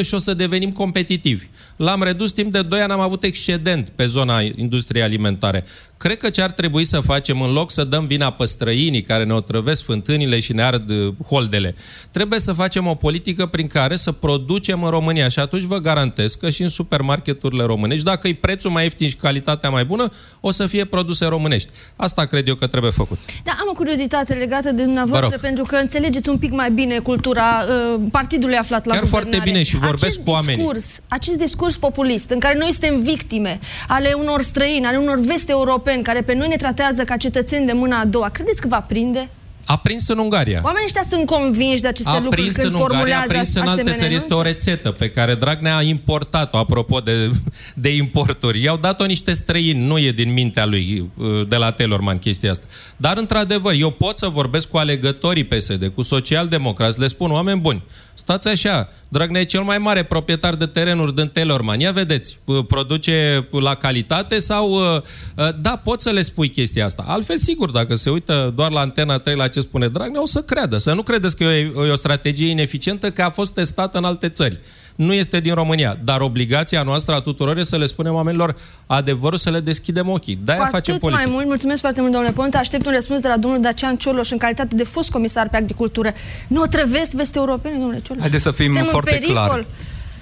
[0.00, 1.46] 9% și o să devenim competitivi.
[1.84, 5.64] L-am redus timp de 2 ani, am avut excedent pe zona industriei alimentare.
[5.96, 9.24] Cred că ce ar trebui să facem, în loc să dăm vina pe străinii care
[9.24, 11.74] ne otrăvesc fântânii, fântânile și ne ard uh, holdele.
[12.10, 16.34] Trebuie să facem o politică prin care să producem în România și atunci vă garantez
[16.34, 20.08] că și în supermarketurile românești, dacă e prețul mai ieftin și calitatea mai bună,
[20.40, 21.68] o să fie produse românești.
[21.96, 23.18] Asta cred eu că trebuie făcut.
[23.44, 27.64] Da, am o curiozitate legată de dumneavoastră, pentru că înțelegeți un pic mai bine cultura
[27.68, 29.30] uh, partidului aflat la Chiar guvernare.
[29.30, 30.56] foarte bine și vorbesc acest cu oamenii.
[30.56, 35.50] Discurs, acest discurs populist, în care noi suntem victime ale unor străini, ale unor veste
[35.50, 38.80] europeni, care pe noi ne tratează ca cetățeni de mâna a doua, credeți că va
[38.80, 39.28] prinde?
[39.66, 40.60] A prins în Ungaria.
[40.64, 43.54] Oamenii ăștia sunt convinși de aceste a lucruri prins când în Ungaria, a formulează prins
[43.54, 44.14] în alte asemenea țări.
[44.14, 44.64] Este o anunțuri?
[44.64, 47.30] rețetă pe care Dragnea a importat-o, apropo de,
[47.74, 48.62] de importuri.
[48.62, 52.64] I-au dat-o niște străini, nu e din mintea lui, uh, de la Telorman chestia asta.
[52.96, 57.82] Dar, într-adevăr, eu pot să vorbesc cu alegătorii PSD, cu socialdemocrați, le spun, oameni buni,
[58.14, 61.80] stați așa, Dragnea e cel mai mare proprietar de terenuri din Telorman.
[61.80, 64.70] Ia vedeți, uh, produce la calitate sau...
[64.70, 65.00] uh,
[65.36, 67.04] uh, Da, pot să le spui chestia asta.
[67.06, 70.40] Altfel, sigur, dacă se uită doar la Antena 3 la ce spune Dragnea, o să
[70.40, 70.78] creadă.
[70.78, 74.04] Să nu credeți că e o, e o strategie ineficientă, că a fost testată în
[74.04, 74.60] alte țări.
[74.94, 79.38] Nu este din România, dar obligația noastră a tuturor este să le spunem oamenilor adevărul,
[79.38, 80.38] să le deschidem ochii.
[80.44, 81.22] De-aia Cu facem atât politică.
[81.28, 82.56] mai mult, mulțumesc foarte mult, domnule Ponte.
[82.56, 86.12] Aștept un răspuns de la domnul Dacian Cioloș în calitate de fost comisar pe agricultură.
[86.48, 88.22] Nu o trăvesc veste europene, domnule Cioloș?
[88.22, 89.66] Haideți să fim Suntem în foarte pericol.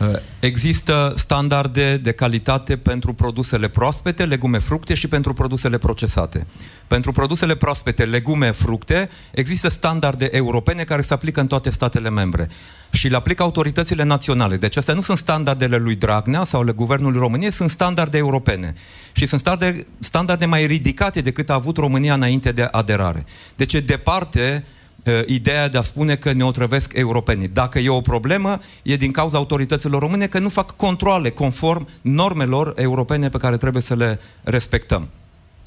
[0.02, 0.14] Clari.
[0.14, 6.46] Uh, Există standarde de calitate pentru produsele proaspete, legume, fructe și pentru produsele procesate.
[6.86, 12.48] Pentru produsele proaspete, legume, fructe, există standarde europene care se aplică în toate statele membre
[12.90, 14.56] și le aplică autoritățile naționale.
[14.56, 18.74] Deci astea nu sunt standardele lui Dragnea sau ale Guvernului României, sunt standarde europene.
[19.12, 23.24] Și sunt standarde, standarde mai ridicate decât a avut România înainte de aderare.
[23.56, 24.81] Deci e departe uh,
[25.26, 27.48] ideea de a spune că ne otrăvesc europenii.
[27.48, 32.72] Dacă e o problemă, e din cauza autorităților române că nu fac controle conform normelor
[32.76, 35.08] europene pe care trebuie să le respectăm.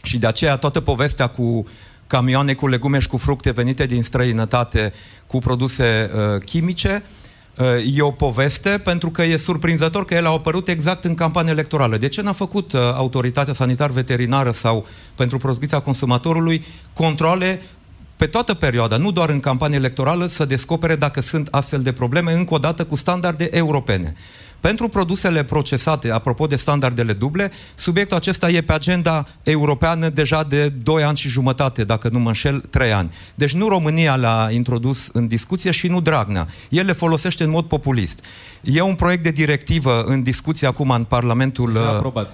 [0.04, 1.66] Și de aceea toată povestea cu
[2.08, 4.94] camioane cu legume și cu fructe venite din străinătate
[5.28, 7.04] cu produse uh, chimice
[7.58, 11.52] uh, e o poveste pentru că e surprinzător că ele au apărut exact în campanie
[11.52, 11.98] electorală.
[11.98, 17.62] De ce n-a făcut uh, autoritatea sanitar-veterinară sau pentru protecția consumatorului controle
[18.16, 22.34] pe toată perioada, nu doar în campanie electorală, să descopere dacă sunt astfel de probleme,
[22.34, 24.16] încă o dată cu standarde europene.
[24.60, 30.70] Pentru produsele procesate, apropo de standardele duble, subiectul acesta e pe agenda europeană deja de
[30.70, 33.14] 2 ani și jumătate, dacă nu mă înșel, 3 ani.
[33.36, 36.48] Deci nu România l-a introdus în discuție și nu Dragnea.
[36.70, 38.24] El le folosește în mod populist.
[38.62, 42.34] E un proiect de directivă în discuție acum în Parlamentul Deja uh, aprobat.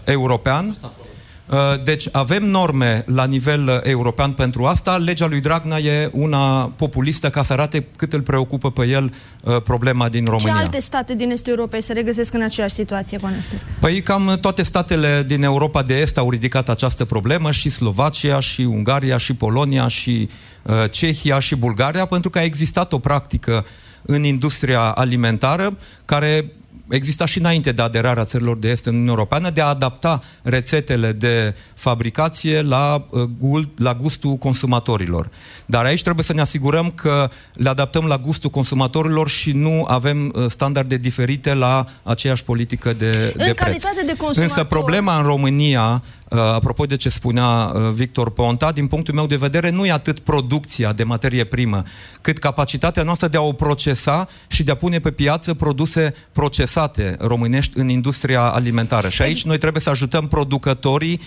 [1.49, 1.77] European.
[1.77, 4.97] Uh, Deci avem norme la nivel uh, european pentru asta.
[4.97, 9.62] Legea lui Dragnea e una populistă ca să arate cât îl preocupă pe el uh,
[9.62, 10.56] problema din Ce România.
[10.56, 13.58] alte state din Estul Europei se regăsesc în aceeași situație cu a noastră?
[13.80, 18.62] Păi cam toate statele din Europa de Est au ridicat această problemă, și Slovacia, și
[18.62, 20.30] Ungaria, și Polonia, și
[20.63, 23.65] uh, Cehia, și Bulgaria, pentru că a existat o practică
[24.01, 26.51] în industria alimentară care
[26.91, 31.12] exista și înainte de aderarea țărilor de est în Uniunea Europeană, de a adapta rețetele
[31.12, 35.30] de fabricație la, uh, gul- la gustul consumatorilor.
[35.65, 40.34] Dar aici trebuie să ne asigurăm că le adaptăm la gustul consumatorilor și nu avem
[40.36, 43.58] uh, standarde diferite la aceeași politică de, de preț.
[43.58, 48.72] calitate de consumator- Însă problema în România, uh, apropo de ce spunea uh, Victor Ponta,
[48.72, 51.84] din punctul meu de vedere, nu e atât producția de materie primă,
[52.22, 57.15] cât capacitatea noastră de a o procesa și de a pune pe piață produse procesate
[57.20, 59.10] românești în industria alimentară.
[59.10, 61.26] Și aici noi trebuie să ajutăm producătorii Uh,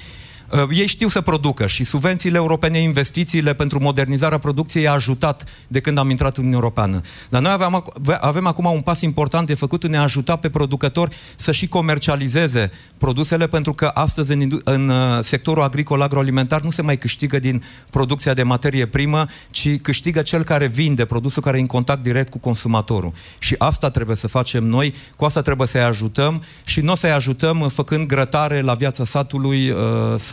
[0.70, 5.98] ei știu să producă și subvențiile europene, investițiile pentru modernizarea producției a ajutat de când
[5.98, 7.00] am intrat în Uniunea Europeană.
[7.28, 10.48] Dar noi avem, ac- avem acum un pas important de făcut în a ajuta pe
[10.50, 16.60] producători să și comercializeze produsele, pentru că astăzi în, indu- în uh, sectorul agricol agroalimentar
[16.60, 21.42] nu se mai câștigă din producția de materie primă, ci câștigă cel care vinde produsul
[21.42, 23.12] care e în contact direct cu consumatorul.
[23.38, 27.10] Și asta trebuie să facem noi, cu asta trebuie să-i ajutăm și nu o să-i
[27.10, 29.78] ajutăm uh, făcând grătare la viața satului uh,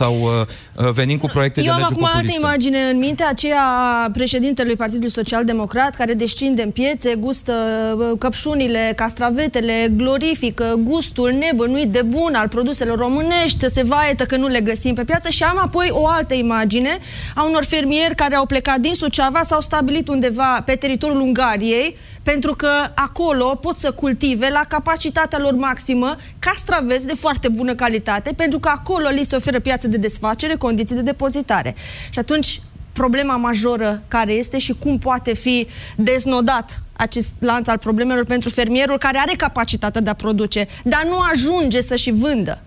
[0.02, 2.40] sau uh, uh, venind cu proiecte Eu de am lege acum altă populiste.
[2.40, 7.52] imagine în minte, aceea a președintelui Partidului Social Democrat, care descinde în piețe, gustă
[7.98, 14.46] uh, căpșunile, castravetele, glorifică gustul nebănuit de bun al produselor românești, se vaietă că nu
[14.46, 16.98] le găsim pe piață și am apoi o altă imagine
[17.34, 22.54] a unor fermieri care au plecat din Suceava, s-au stabilit undeva pe teritoriul Ungariei, pentru
[22.54, 28.58] că acolo pot să cultive la capacitatea lor maximă castraveți de foarte bună calitate, pentru
[28.58, 31.74] că acolo li se oferă piață de desfacere, condiții de depozitare.
[32.10, 32.60] Și atunci
[32.92, 38.98] problema majoră care este și cum poate fi deznodat acest lanț al problemelor pentru fermierul
[38.98, 42.62] care are capacitatea de a produce, dar nu ajunge să și vândă.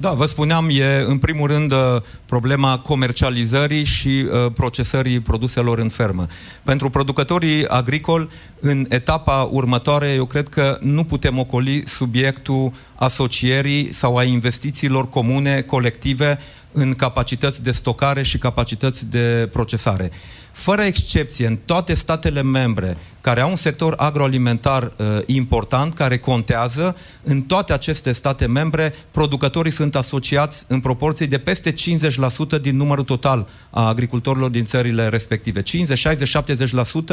[0.00, 1.78] Da, vă spuneam, e în primul rând uh,
[2.26, 6.26] problema comercializării și uh, procesării produselor în fermă.
[6.62, 8.28] Pentru producătorii agricoli,
[8.60, 15.60] în etapa următoare, eu cred că nu putem ocoli subiectul asocierii sau a investițiilor comune,
[15.60, 16.38] colective,
[16.72, 20.10] în capacități de stocare și capacități de procesare.
[20.52, 26.96] Fără excepție, în toate statele membre care au un sector agroalimentar uh, important, care contează,
[27.22, 33.04] în toate aceste state membre, producătorii sunt asociați în proporție de peste 50% din numărul
[33.04, 35.62] total a agricultorilor din țările respective.
[35.62, 36.36] 50, 60,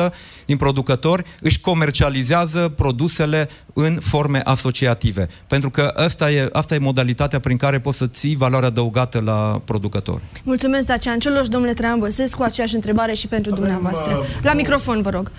[0.10, 0.14] 70%
[0.46, 5.28] din producători își comercializează produsele în forme asociative.
[5.48, 9.47] Pentru că asta e, asta e modalitatea prin care poți să ții valoarea adăugată la
[9.66, 10.22] producător.
[10.44, 14.16] Mulțumesc, Dacian Cioloș, domnule Traian Băsescu, aceeași întrebare și pentru Avem, dumneavoastră.
[14.16, 15.32] Uh, la microfon, vă rog.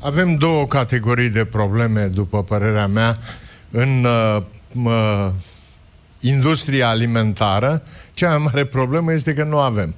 [0.00, 3.18] Avem două categorii de probleme, după părerea mea,
[3.70, 4.42] în uh,
[4.84, 5.30] uh,
[6.20, 7.82] industria alimentară.
[8.14, 9.94] Cea mai mare problemă este că nu avem.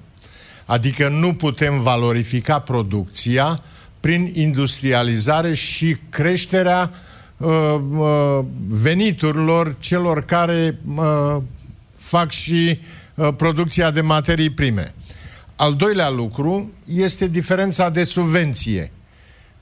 [0.65, 3.63] Adică nu putem valorifica producția
[4.01, 6.91] prin industrializare și creșterea
[7.37, 7.51] uh,
[7.91, 11.37] uh, veniturilor celor care uh,
[11.95, 13.00] fac și uh,
[13.37, 14.95] producția de materii prime.
[15.57, 18.93] Al doilea lucru este diferența de subvenție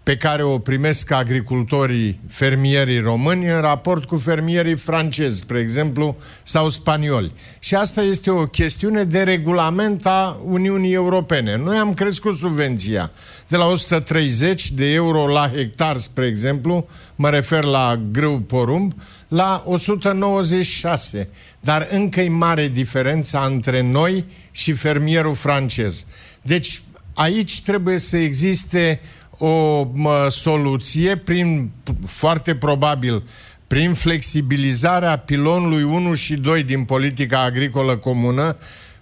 [0.08, 6.68] pe care o primesc agricultorii, fermierii români în raport cu fermierii francezi, spre exemplu, sau
[6.68, 7.32] spanioli.
[7.58, 11.56] Și asta este o chestiune de regulament a Uniunii Europene.
[11.56, 13.10] Noi am crescut subvenția
[13.48, 18.92] de la 130 de euro la hectar, spre exemplu, mă refer la grâu porumb,
[19.28, 21.28] la 196.
[21.60, 26.06] Dar încă e mare diferența între noi și fermierul francez.
[26.42, 26.82] Deci
[27.14, 29.00] aici trebuie să existe
[29.38, 31.70] o mă, soluție prin,
[32.06, 33.22] foarte probabil,
[33.66, 38.56] prin flexibilizarea pilonului 1 și 2 din politica agricolă comună,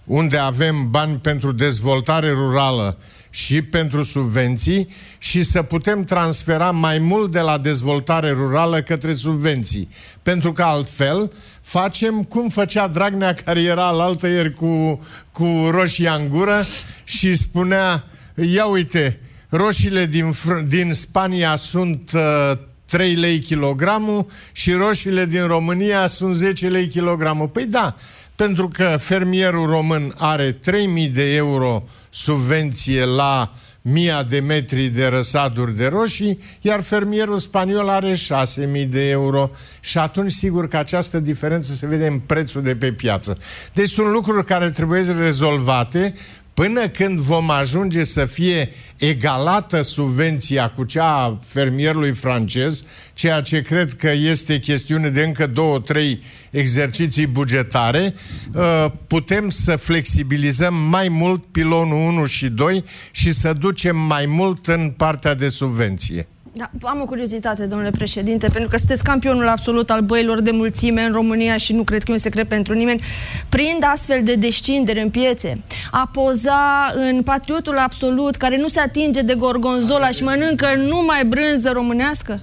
[0.05, 2.97] unde avem bani pentru dezvoltare rurală
[3.37, 9.89] și pentru subvenții și să putem transfera mai mult de la dezvoltare rurală către subvenții.
[10.21, 16.07] Pentru că altfel facem cum făcea Dragnea care era la altă ieri cu, cu roșii
[16.19, 16.65] în gură
[17.03, 18.03] și spunea,
[18.35, 19.19] ia uite,
[19.49, 20.33] roșiile din,
[20.67, 27.47] din Spania sunt uh, 3 lei kilogramul și roșiile din România sunt 10 lei kilogramul.
[27.47, 27.95] Păi da,
[28.35, 31.83] pentru că fermierul român are 3000 de euro
[32.17, 39.09] subvenție la mia de metri de răsaduri de roșii, iar fermierul spaniol are 6.000 de
[39.09, 43.37] euro și atunci sigur că această diferență se vede în prețul de pe piață.
[43.73, 46.13] Deci sunt lucruri care trebuie rezolvate
[46.53, 53.61] până când vom ajunge să fie egalată subvenția cu cea a fermierului francez, ceea ce
[53.61, 56.21] cred că este chestiune de încă două, trei
[56.57, 58.13] exerciții bugetare,
[58.53, 64.67] uh, putem să flexibilizăm mai mult pilonul 1 și 2 și să ducem mai mult
[64.67, 66.27] în partea de subvenție.
[66.57, 71.01] Da, am o curiozitate, domnule președinte, pentru că sunteți campionul absolut al băilor de mulțime
[71.01, 73.01] în România și nu cred că e un secret pentru nimeni.
[73.49, 79.21] Prind astfel de descindere în piețe, a poza în patriotul absolut care nu se atinge
[79.21, 82.41] de gorgonzola și mănâncă numai brânză românească?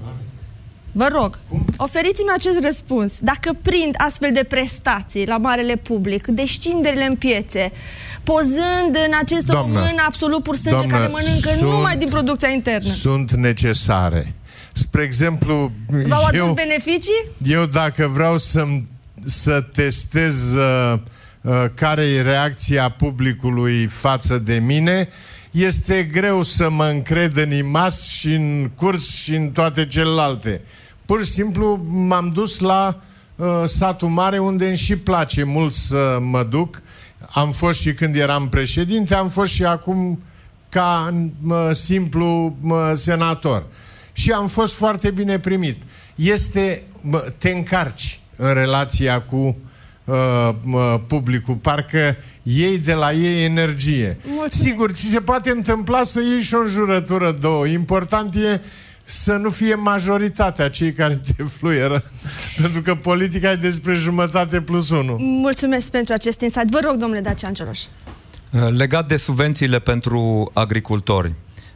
[0.97, 1.39] Vă rog,
[1.77, 3.19] oferiți-mi acest răspuns.
[3.21, 7.73] Dacă prind astfel de prestații la marele public, descinderile în piețe,
[8.23, 12.49] pozând în acest Doamnă, român absolut pur sânge Doamnă, care mănâncă sunt, numai din producția
[12.49, 12.89] internă.
[12.89, 14.35] Sunt necesare.
[14.73, 15.73] Spre exemplu...
[16.09, 17.25] V-au adus eu, beneficii?
[17.47, 18.65] Eu dacă vreau să,
[19.25, 20.99] să testez uh,
[21.41, 25.09] uh, care e reacția publicului față de mine,
[25.51, 30.61] este greu să mă încred în IMAS și în curs și în toate celelalte.
[31.07, 33.01] Pur și simplu m-am dus la
[33.37, 36.83] uh, satul mare unde îmi și place mult să mă duc.
[37.31, 40.23] Am fost și când eram președinte, am fost și acum
[40.69, 41.15] ca
[41.49, 43.67] uh, simplu uh, senator.
[44.13, 45.83] Și am fost foarte bine primit.
[46.15, 49.57] Este, uh, te încarci în relația cu
[50.05, 50.51] uh,
[51.07, 54.19] publicul, parcă iei de la ei energie.
[54.25, 54.53] Mulțumesc.
[54.53, 57.67] Sigur, ți se poate întâmpla să iei și o înjurătură două.
[57.67, 58.61] Important e
[59.05, 62.03] să nu fie majoritatea cei care te fluieră.
[62.61, 65.17] Pentru că politica e despre jumătate plus unu.
[65.19, 66.71] Mulțumesc pentru acest insight.
[66.71, 67.81] Vă rog, domnule Dacian Cioloș.
[68.51, 71.33] Uh, legat de subvențiile pentru agricultori.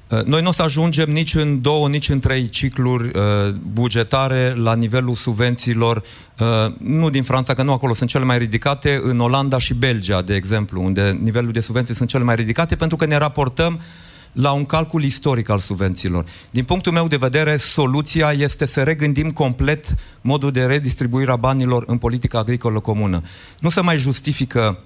[0.09, 4.55] Uh, noi nu o să ajungem nici în două, nici în trei cicluri uh, bugetare
[4.57, 6.03] la nivelul subvențiilor,
[6.79, 10.35] nu din Franța, că nu acolo sunt cele mai ridicate, în Olanda și Belgia, de
[10.35, 13.81] exemplu, unde nivelul de subvenții sunt cele mai ridicate, pentru că ne raportăm
[14.33, 16.24] la un calcul istoric al subvențiilor.
[16.51, 21.85] Din punctul meu de vedere, soluția este să regândim complet modul de redistribuire a banilor
[21.87, 23.22] în politica agricolă comună.
[23.59, 24.79] Nu se mai justifică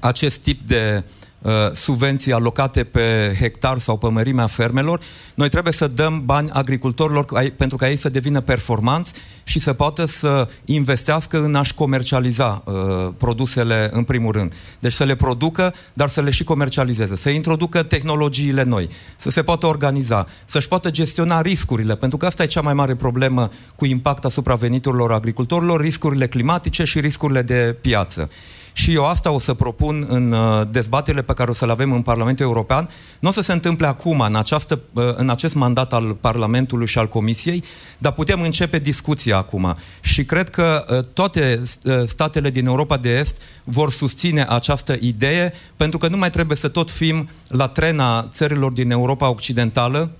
[0.00, 1.25] acest tip de uh,
[1.72, 5.00] subvenții alocate pe hectar sau pe mărimea fermelor,
[5.34, 9.12] noi trebuie să dăm bani agricultorilor pentru ca ei să devină performanți
[9.44, 12.74] și să poată să investească în a-și comercializa uh,
[13.16, 14.54] produsele în primul rând.
[14.78, 19.42] Deci să le producă, dar să le și comercializeze, să introducă tehnologiile noi, să se
[19.42, 23.84] poată organiza, să-și poată gestiona riscurile, pentru că asta e cea mai mare problemă cu
[23.84, 28.30] impact asupra veniturilor agricultorilor, riscurile climatice și riscurile de piață
[28.76, 31.92] și eu asta o să propun în uh, dezbaterile pe care o să le avem
[31.92, 32.88] în Parlamentul European.
[33.20, 36.98] Nu o să se întâmple acum, în, această, uh, în acest mandat al Parlamentului și
[36.98, 37.64] al Comisiei,
[37.98, 39.76] dar putem începe discuția acum.
[40.00, 41.62] Și cred că uh, toate
[42.06, 46.68] statele din Europa de Est vor susține această idee, pentru că nu mai trebuie să
[46.68, 50.10] tot fim la trena țărilor din Europa Occidentală,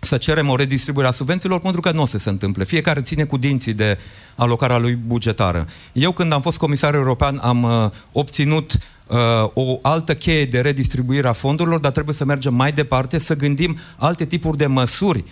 [0.00, 2.64] să cerem o redistribuire a subvențiilor pentru că nu o să se întâmple.
[2.64, 3.98] Fiecare ține cu dinții de
[4.36, 5.66] alocarea lui bugetară.
[5.92, 8.72] Eu când am fost comisar european am uh, obținut
[9.06, 9.16] uh,
[9.54, 13.78] o altă cheie de redistribuire a fondurilor, dar trebuie să mergem mai departe, să gândim
[13.96, 15.24] alte tipuri de măsuri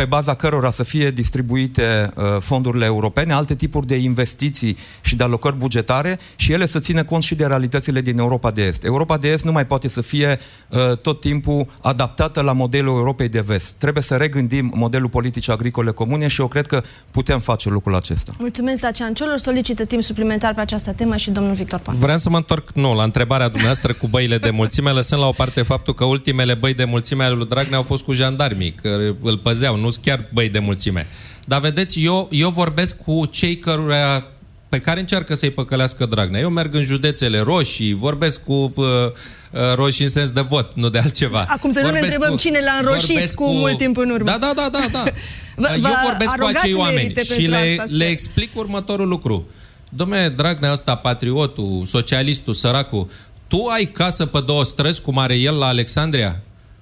[0.00, 5.24] pe baza cărora să fie distribuite uh, fondurile europene, alte tipuri de investiții și de
[5.24, 8.84] alocări bugetare și ele să țină cont și de realitățile din Europa de Est.
[8.84, 10.38] Europa de Est nu mai poate să fie
[10.68, 13.72] uh, tot timpul adaptată la modelul Europei de Vest.
[13.72, 18.32] Trebuie să regândim modelul politic agricole comune și eu cred că putem face lucrul acesta.
[18.38, 19.38] Mulțumesc, Dacian Ciolor.
[19.38, 21.96] Solicită timp suplimentar pe această temă și domnul Victor Pan.
[21.98, 25.32] Vreau să mă întorc, nu, la întrebarea dumneavoastră cu băile de mulțime, lăsând la o
[25.32, 29.14] parte faptul că ultimele băi de mulțime ale lui Dragnea au fost cu jandarmii, că
[29.22, 31.06] îl păzeau, nu chiar băi de mulțime.
[31.44, 34.24] Dar vedeți, eu, eu vorbesc cu cei căruia
[34.70, 36.40] pe care încearcă să-i păcălească Dragnea.
[36.40, 40.88] Eu merg în județele roșii, vorbesc cu uh, uh, roșii în sens de vot, nu
[40.88, 41.44] de altceva.
[41.48, 44.24] Acum să nu ne întrebăm cu, cine l-a înroșit cu, cu mult timp în urmă.
[44.24, 44.88] Da, da, da, da.
[44.92, 45.04] da.
[45.74, 49.48] Eu vorbesc cu acei oameni și le, asta, le explic următorul lucru.
[49.88, 53.08] Dom'le, Dragnea ăsta, patriotul, socialistul, săracul,
[53.46, 56.40] tu ai casă pe două străzi cum are el la Alexandria?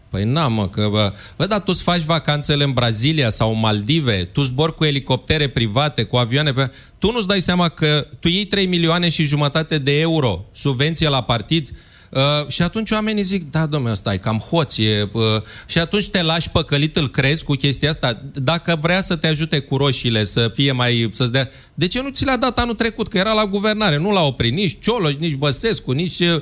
[0.08, 0.88] Păi n-am, mă, că...
[0.90, 6.02] Bă, bă, dar tu faci vacanțele în Brazilia sau Maldive, tu zbori cu elicoptere private,
[6.02, 6.70] cu avioane pe...
[6.98, 11.22] Tu nu-ți dai seama că tu iei 3 milioane și jumătate de euro subvenție la
[11.22, 11.70] partid
[12.10, 14.76] Uh, și atunci oamenii zic, da, domnule, ăsta e cam hoț.
[14.76, 15.22] E, uh,
[15.66, 18.22] și atunci te lași păcălit, îl crezi cu chestia asta.
[18.32, 21.08] Dacă vrea să te ajute cu roșiile, să fie mai...
[21.12, 21.48] să-ți dea...
[21.74, 23.08] De ce nu ți l-a dat anul trecut?
[23.08, 23.98] Că era la guvernare.
[23.98, 26.40] Nu l-a oprit nici Cioloș, nici Băsescu, nici uh,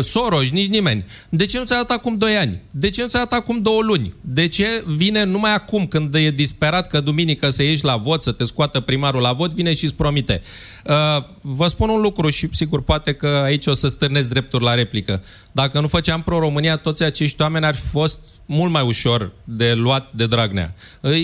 [0.00, 1.04] Soros, nici nimeni.
[1.28, 2.62] De ce nu ți-a dat acum 2 ani?
[2.70, 4.14] De ce nu ți-a dat acum 2 luni?
[4.20, 8.32] De ce vine numai acum, când e disperat că duminică să ieși la vot, să
[8.32, 10.42] te scoată primarul la vot, vine și îți promite.
[10.84, 10.94] Uh,
[11.40, 15.05] vă spun un lucru și sigur poate că aici o să stârnesc drepturi la replică
[15.08, 19.72] Adică, dacă nu făceam pro-România, toți acești oameni ar fi fost mult mai ușor de
[19.72, 20.74] luat de Dragnea.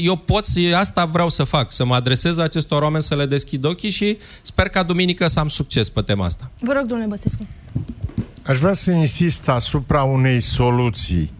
[0.02, 3.90] Eu pot, asta vreau să fac, să mă adresez acestor oameni, să le deschid ochii
[3.90, 6.50] și sper ca duminică să am succes pe tema asta.
[6.60, 7.46] Vă rog, domnule Băsescu.
[8.46, 11.32] Aș vrea să insist asupra unei soluții.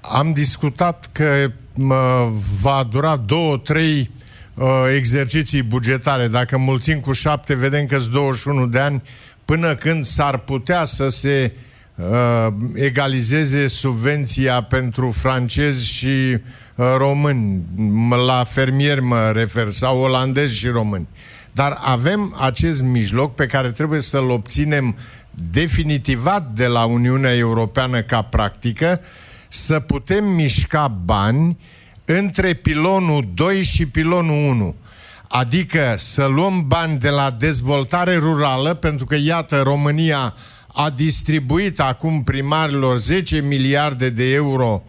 [0.00, 2.28] Am discutat că mă,
[2.60, 4.10] va dura două, trei
[4.54, 6.28] uh, exerciții bugetare.
[6.28, 9.02] Dacă mulțim cu șapte, vedem că sunt 21 de ani
[9.50, 11.52] până când s-ar putea să se
[11.94, 17.64] uh, egalizeze subvenția pentru francezi și uh, români,
[18.26, 21.08] la fermieri mă refer, sau olandezi și români.
[21.52, 24.96] Dar avem acest mijloc pe care trebuie să-l obținem
[25.50, 29.00] definitivat de la Uniunea Europeană ca practică,
[29.48, 31.58] să putem mișca bani
[32.04, 34.74] între pilonul 2 și pilonul 1.
[35.32, 40.34] Adică să luăm bani de la dezvoltare rurală, pentru că, iată, România
[40.66, 44.82] a distribuit acum primarilor 10 miliarde de euro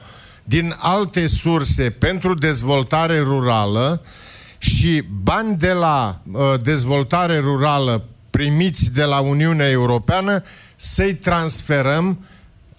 [0.43, 4.01] din alte surse pentru dezvoltare rurală
[4.57, 10.43] și bani de la uh, dezvoltare rurală primiți de la Uniunea Europeană
[10.75, 12.25] să-i transferăm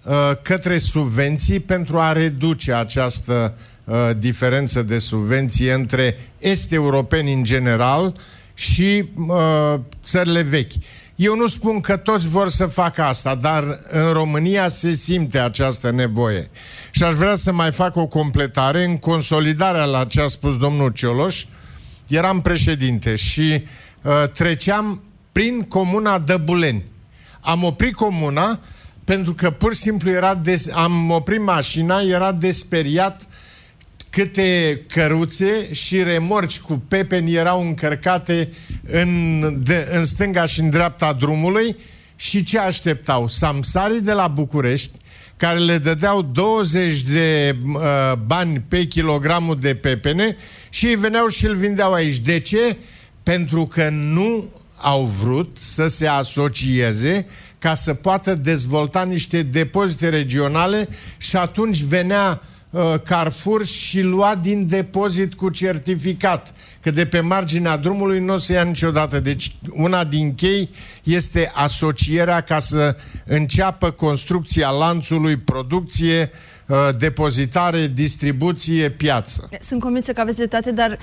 [0.03, 7.43] uh, către subvenții pentru a reduce această uh, uh, diferență de subvenție între est-europeni în
[7.43, 8.15] general
[8.53, 10.71] și uh, țările vechi.
[11.15, 15.91] Eu nu spun că toți vor să facă asta, dar în România se simte această
[15.91, 16.49] nevoie.
[16.91, 20.91] Și aș vrea să mai fac o completare în consolidarea la ce a spus domnul
[20.91, 21.45] Cioloș.
[22.07, 23.63] Eram președinte și
[24.03, 26.85] uh, treceam prin comuna Dăbuleni.
[27.41, 28.59] Am oprit comuna
[29.03, 30.69] pentru că pur și simplu era des...
[30.69, 33.21] am oprit mașina, era desperiat
[34.13, 38.49] câte căruțe și remorci cu pepeni erau încărcate
[38.83, 39.09] în,
[39.63, 41.75] de, în stânga și în dreapta drumului
[42.15, 43.27] și ce așteptau?
[43.27, 44.91] Samsarii de la București,
[45.37, 47.81] care le dădeau 20 de uh,
[48.25, 50.37] bani pe kilogramul de pepene
[50.69, 52.19] și ei veneau și îl vindeau aici.
[52.19, 52.77] De ce?
[53.23, 57.25] Pentru că nu au vrut să se asocieze
[57.59, 60.87] ca să poată dezvolta niște depozite regionale
[61.17, 62.51] și atunci venea uh,
[63.03, 68.53] Carrefour și lua din depozit cu certificat că de pe marginea drumului nu o să
[68.53, 69.19] ia niciodată.
[69.19, 70.69] Deci una din chei
[71.03, 72.95] este asocierea ca să
[73.25, 76.52] înceapă construcția lanțului producție uh, Uh,
[76.97, 79.49] depozitare, distribuție, piață.
[79.59, 80.97] Sunt convinsă că aveți dreptate, dar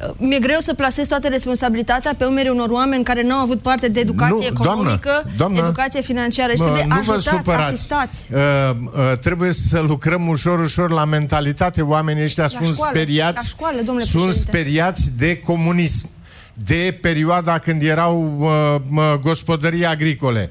[0.00, 3.58] uh, mi-e greu să plasez toată responsabilitatea pe umerii unor oameni care nu au avut
[3.58, 7.72] parte de educație nu, economică, doamnă, doamnă, educație financiară și trebuie nu ajutați, vă supărați.
[7.72, 8.26] asistați.
[8.32, 8.40] Uh,
[8.84, 11.82] uh, trebuie să lucrăm ușor, ușor la mentalitate.
[11.82, 14.32] Oamenii ăștia la sunt școală, speriați, la școală, sunt președinte.
[14.32, 16.08] speriați de comunism
[16.54, 20.50] de perioada când erau uh, gospodării agricole.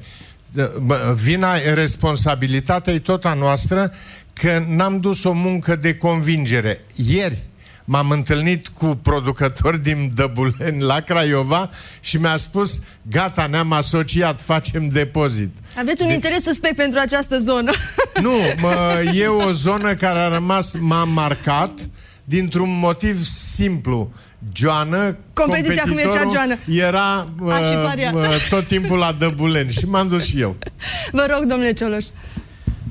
[1.13, 3.91] Vina, responsabilitatea e tot a noastră
[4.41, 6.81] că n-am dus o muncă de convingere.
[6.95, 7.43] Ieri
[7.85, 11.69] m-am întâlnit cu producători din Dăbuleni la Craiova
[11.99, 15.55] și mi-a spus, gata, ne-am asociat, facem depozit.
[15.77, 16.13] Aveți un de...
[16.13, 17.71] interes suspect pentru această zonă.
[18.21, 21.79] Nu, mă, e o zonă care a rămas, m-a marcat
[22.25, 24.11] dintr-un motiv simplu.
[24.53, 26.57] Joană, Competiția cum e cea Joană.
[26.67, 27.53] Era uh,
[28.13, 30.55] uh, tot timpul la Dăbuleni și m-am dus și eu.
[31.11, 32.05] Vă rog, domnule Cioloș.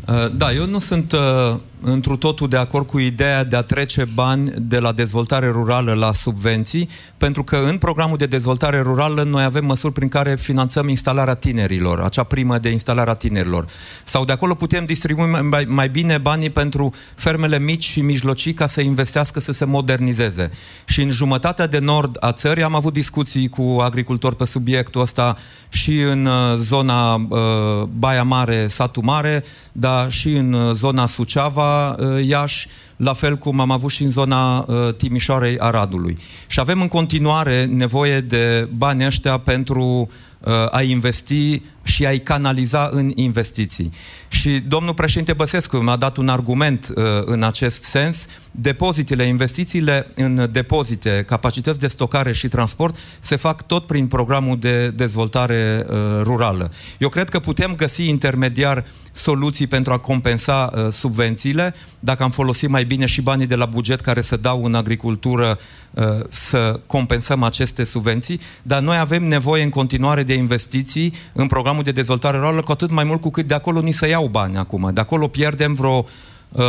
[0.09, 4.05] Uh, da, eu nu sunt uh, întru totul de acord cu ideea de a trece
[4.15, 9.45] bani de la dezvoltare rurală la subvenții, pentru că în programul de dezvoltare rurală noi
[9.45, 13.67] avem măsuri prin care finanțăm instalarea tinerilor, acea primă de instalare a tinerilor.
[14.05, 18.67] Sau de acolo putem distribui mai, mai bine banii pentru fermele mici și mijlocii ca
[18.67, 20.51] să investească, să se modernizeze.
[20.85, 25.37] Și în jumătatea de nord a țării am avut discuții cu agricultori pe subiectul ăsta
[25.69, 31.74] și în uh, zona uh, Baia Mare, Satu Mare, dar și în uh, zona Suceava,
[31.75, 36.19] uh, Iași, la fel cum am avut și în zona uh, Timișoarei Aradului.
[36.47, 40.09] Și avem în continuare nevoie de bani ăștia pentru
[40.41, 43.91] uh, a investi și a-i canaliza în investiții.
[44.29, 48.27] Și domnul președinte Băsescu mi-a dat un argument uh, în acest sens.
[48.51, 54.89] Depozitele, investițiile în depozite, capacități de stocare și transport se fac tot prin programul de
[54.91, 56.73] dezvoltare uh, rurală.
[56.99, 62.69] Eu cred că putem găsi intermediar soluții pentru a compensa uh, subvențiile, dacă am folosit
[62.69, 65.59] mai bine și banii de la buget care se dau în agricultură
[65.91, 71.74] uh, să compensăm aceste subvenții, dar noi avem nevoie în continuare de investiții în programul
[71.75, 74.27] programul de dezvoltare rurală, cu atât mai mult cu cât de acolo ni se iau
[74.27, 74.91] bani acum.
[74.93, 76.07] De acolo pierdem vreo
[76.53, 76.65] uh,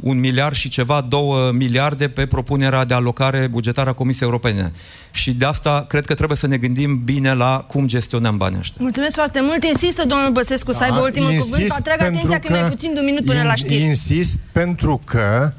[0.00, 4.72] un miliard și ceva, două miliarde pe propunerea de alocare bugetară a Comisiei Europene.
[5.10, 8.76] Și de asta cred că trebuie să ne gândim bine la cum gestionăm banii ăștia.
[8.80, 9.64] Mulțumesc foarte mult.
[9.64, 11.70] Insistă domnul Băsescu da, să aibă ultimul cuvânt.
[11.70, 13.82] Atrag atenția că, că mai puțin de un minut până in, la știri.
[13.82, 15.52] Insist pentru că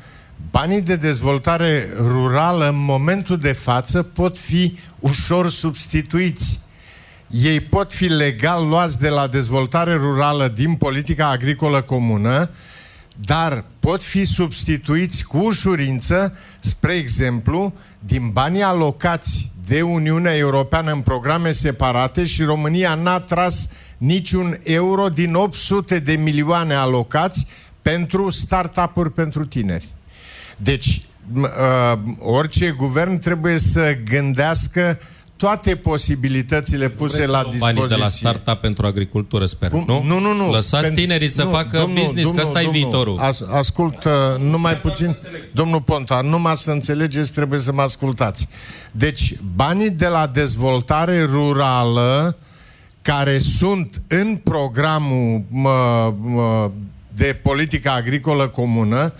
[0.52, 6.60] banii de dezvoltare rurală în momentul de față pot fi ușor substituiți
[7.32, 12.50] ei pot fi legal luați de la dezvoltare rurală din politica agricolă comună,
[13.26, 21.00] dar pot fi substituiți cu ușurință, spre exemplu, din banii alocați de Uniunea Europeană în
[21.00, 27.46] programe separate și România n-a tras niciun euro din 800 de milioane alocați
[27.82, 29.86] pentru startup-uri pentru tineri.
[30.58, 31.02] Deci,
[31.36, 31.44] uh,
[32.20, 37.74] orice guvern trebuie să gândească uh, toate posibilitățile puse la dispoziție.
[37.74, 39.84] Banii de la startup pentru agricultură, sper, Cum?
[39.88, 40.04] nu?
[40.04, 40.52] Nu, nu, nu.
[40.52, 41.02] Lăsați pentru...
[41.02, 43.20] tinerii să nu, facă domnul, business, domnul, că ăsta e viitorul.
[43.20, 45.18] As, ascult, uh, numai puțin,
[45.52, 48.48] domnul Ponta, numai să înțelegeți, trebuie să mă ascultați.
[48.92, 52.38] Deci, banii de la dezvoltare rurală,
[53.02, 56.72] care sunt în programul mă, mă,
[57.14, 59.14] de politică agricolă comună,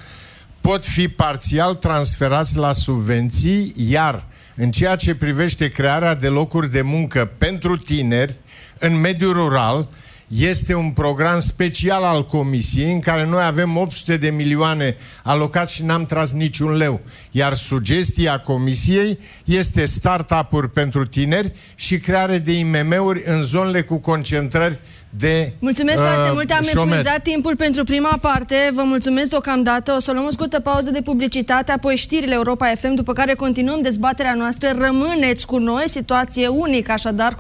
[0.62, 4.28] pot fi parțial transferați la subvenții, iar
[4.62, 8.40] în ceea ce privește crearea de locuri de muncă pentru tineri
[8.80, 9.88] în mediul rural,
[10.28, 15.84] este un program special al Comisiei în care noi avem 800 de milioane alocați și
[15.84, 17.02] n-am tras niciun leu.
[17.32, 24.80] Iar sugestia Comisiei este start-up-uri pentru tineri și creare de IMM-uri în zonele cu concentrări
[25.10, 26.88] de Mulțumesc uh, foarte mult, am șomer.
[26.88, 28.70] epuizat timpul pentru prima parte.
[28.74, 29.94] Vă mulțumesc deocamdată.
[29.94, 33.82] O să luăm o scurtă pauză de publicitate, apoi știrile Europa FM, după care continuăm
[33.82, 34.76] dezbaterea noastră.
[34.80, 37.36] Rămâneți cu noi, situație unică, așadar,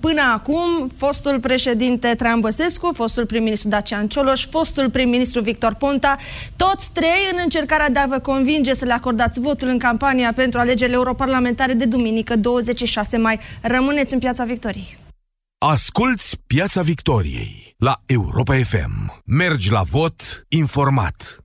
[0.00, 6.16] până acum, fostul președinte Traian Băsescu, fostul prim-ministru Dacian Cioloș, fostul prim-ministru Victor Ponta,
[6.56, 10.60] toți trei în încercarea de a vă convinge să le acordați votul în campania pentru
[10.60, 13.40] alegerile europarlamentare de duminică, 26 mai.
[13.60, 15.08] Rămâneți în Piața Victoriei.
[15.62, 19.22] Asculți Piața Victoriei la Europa FM.
[19.24, 21.44] Mergi la vot informat.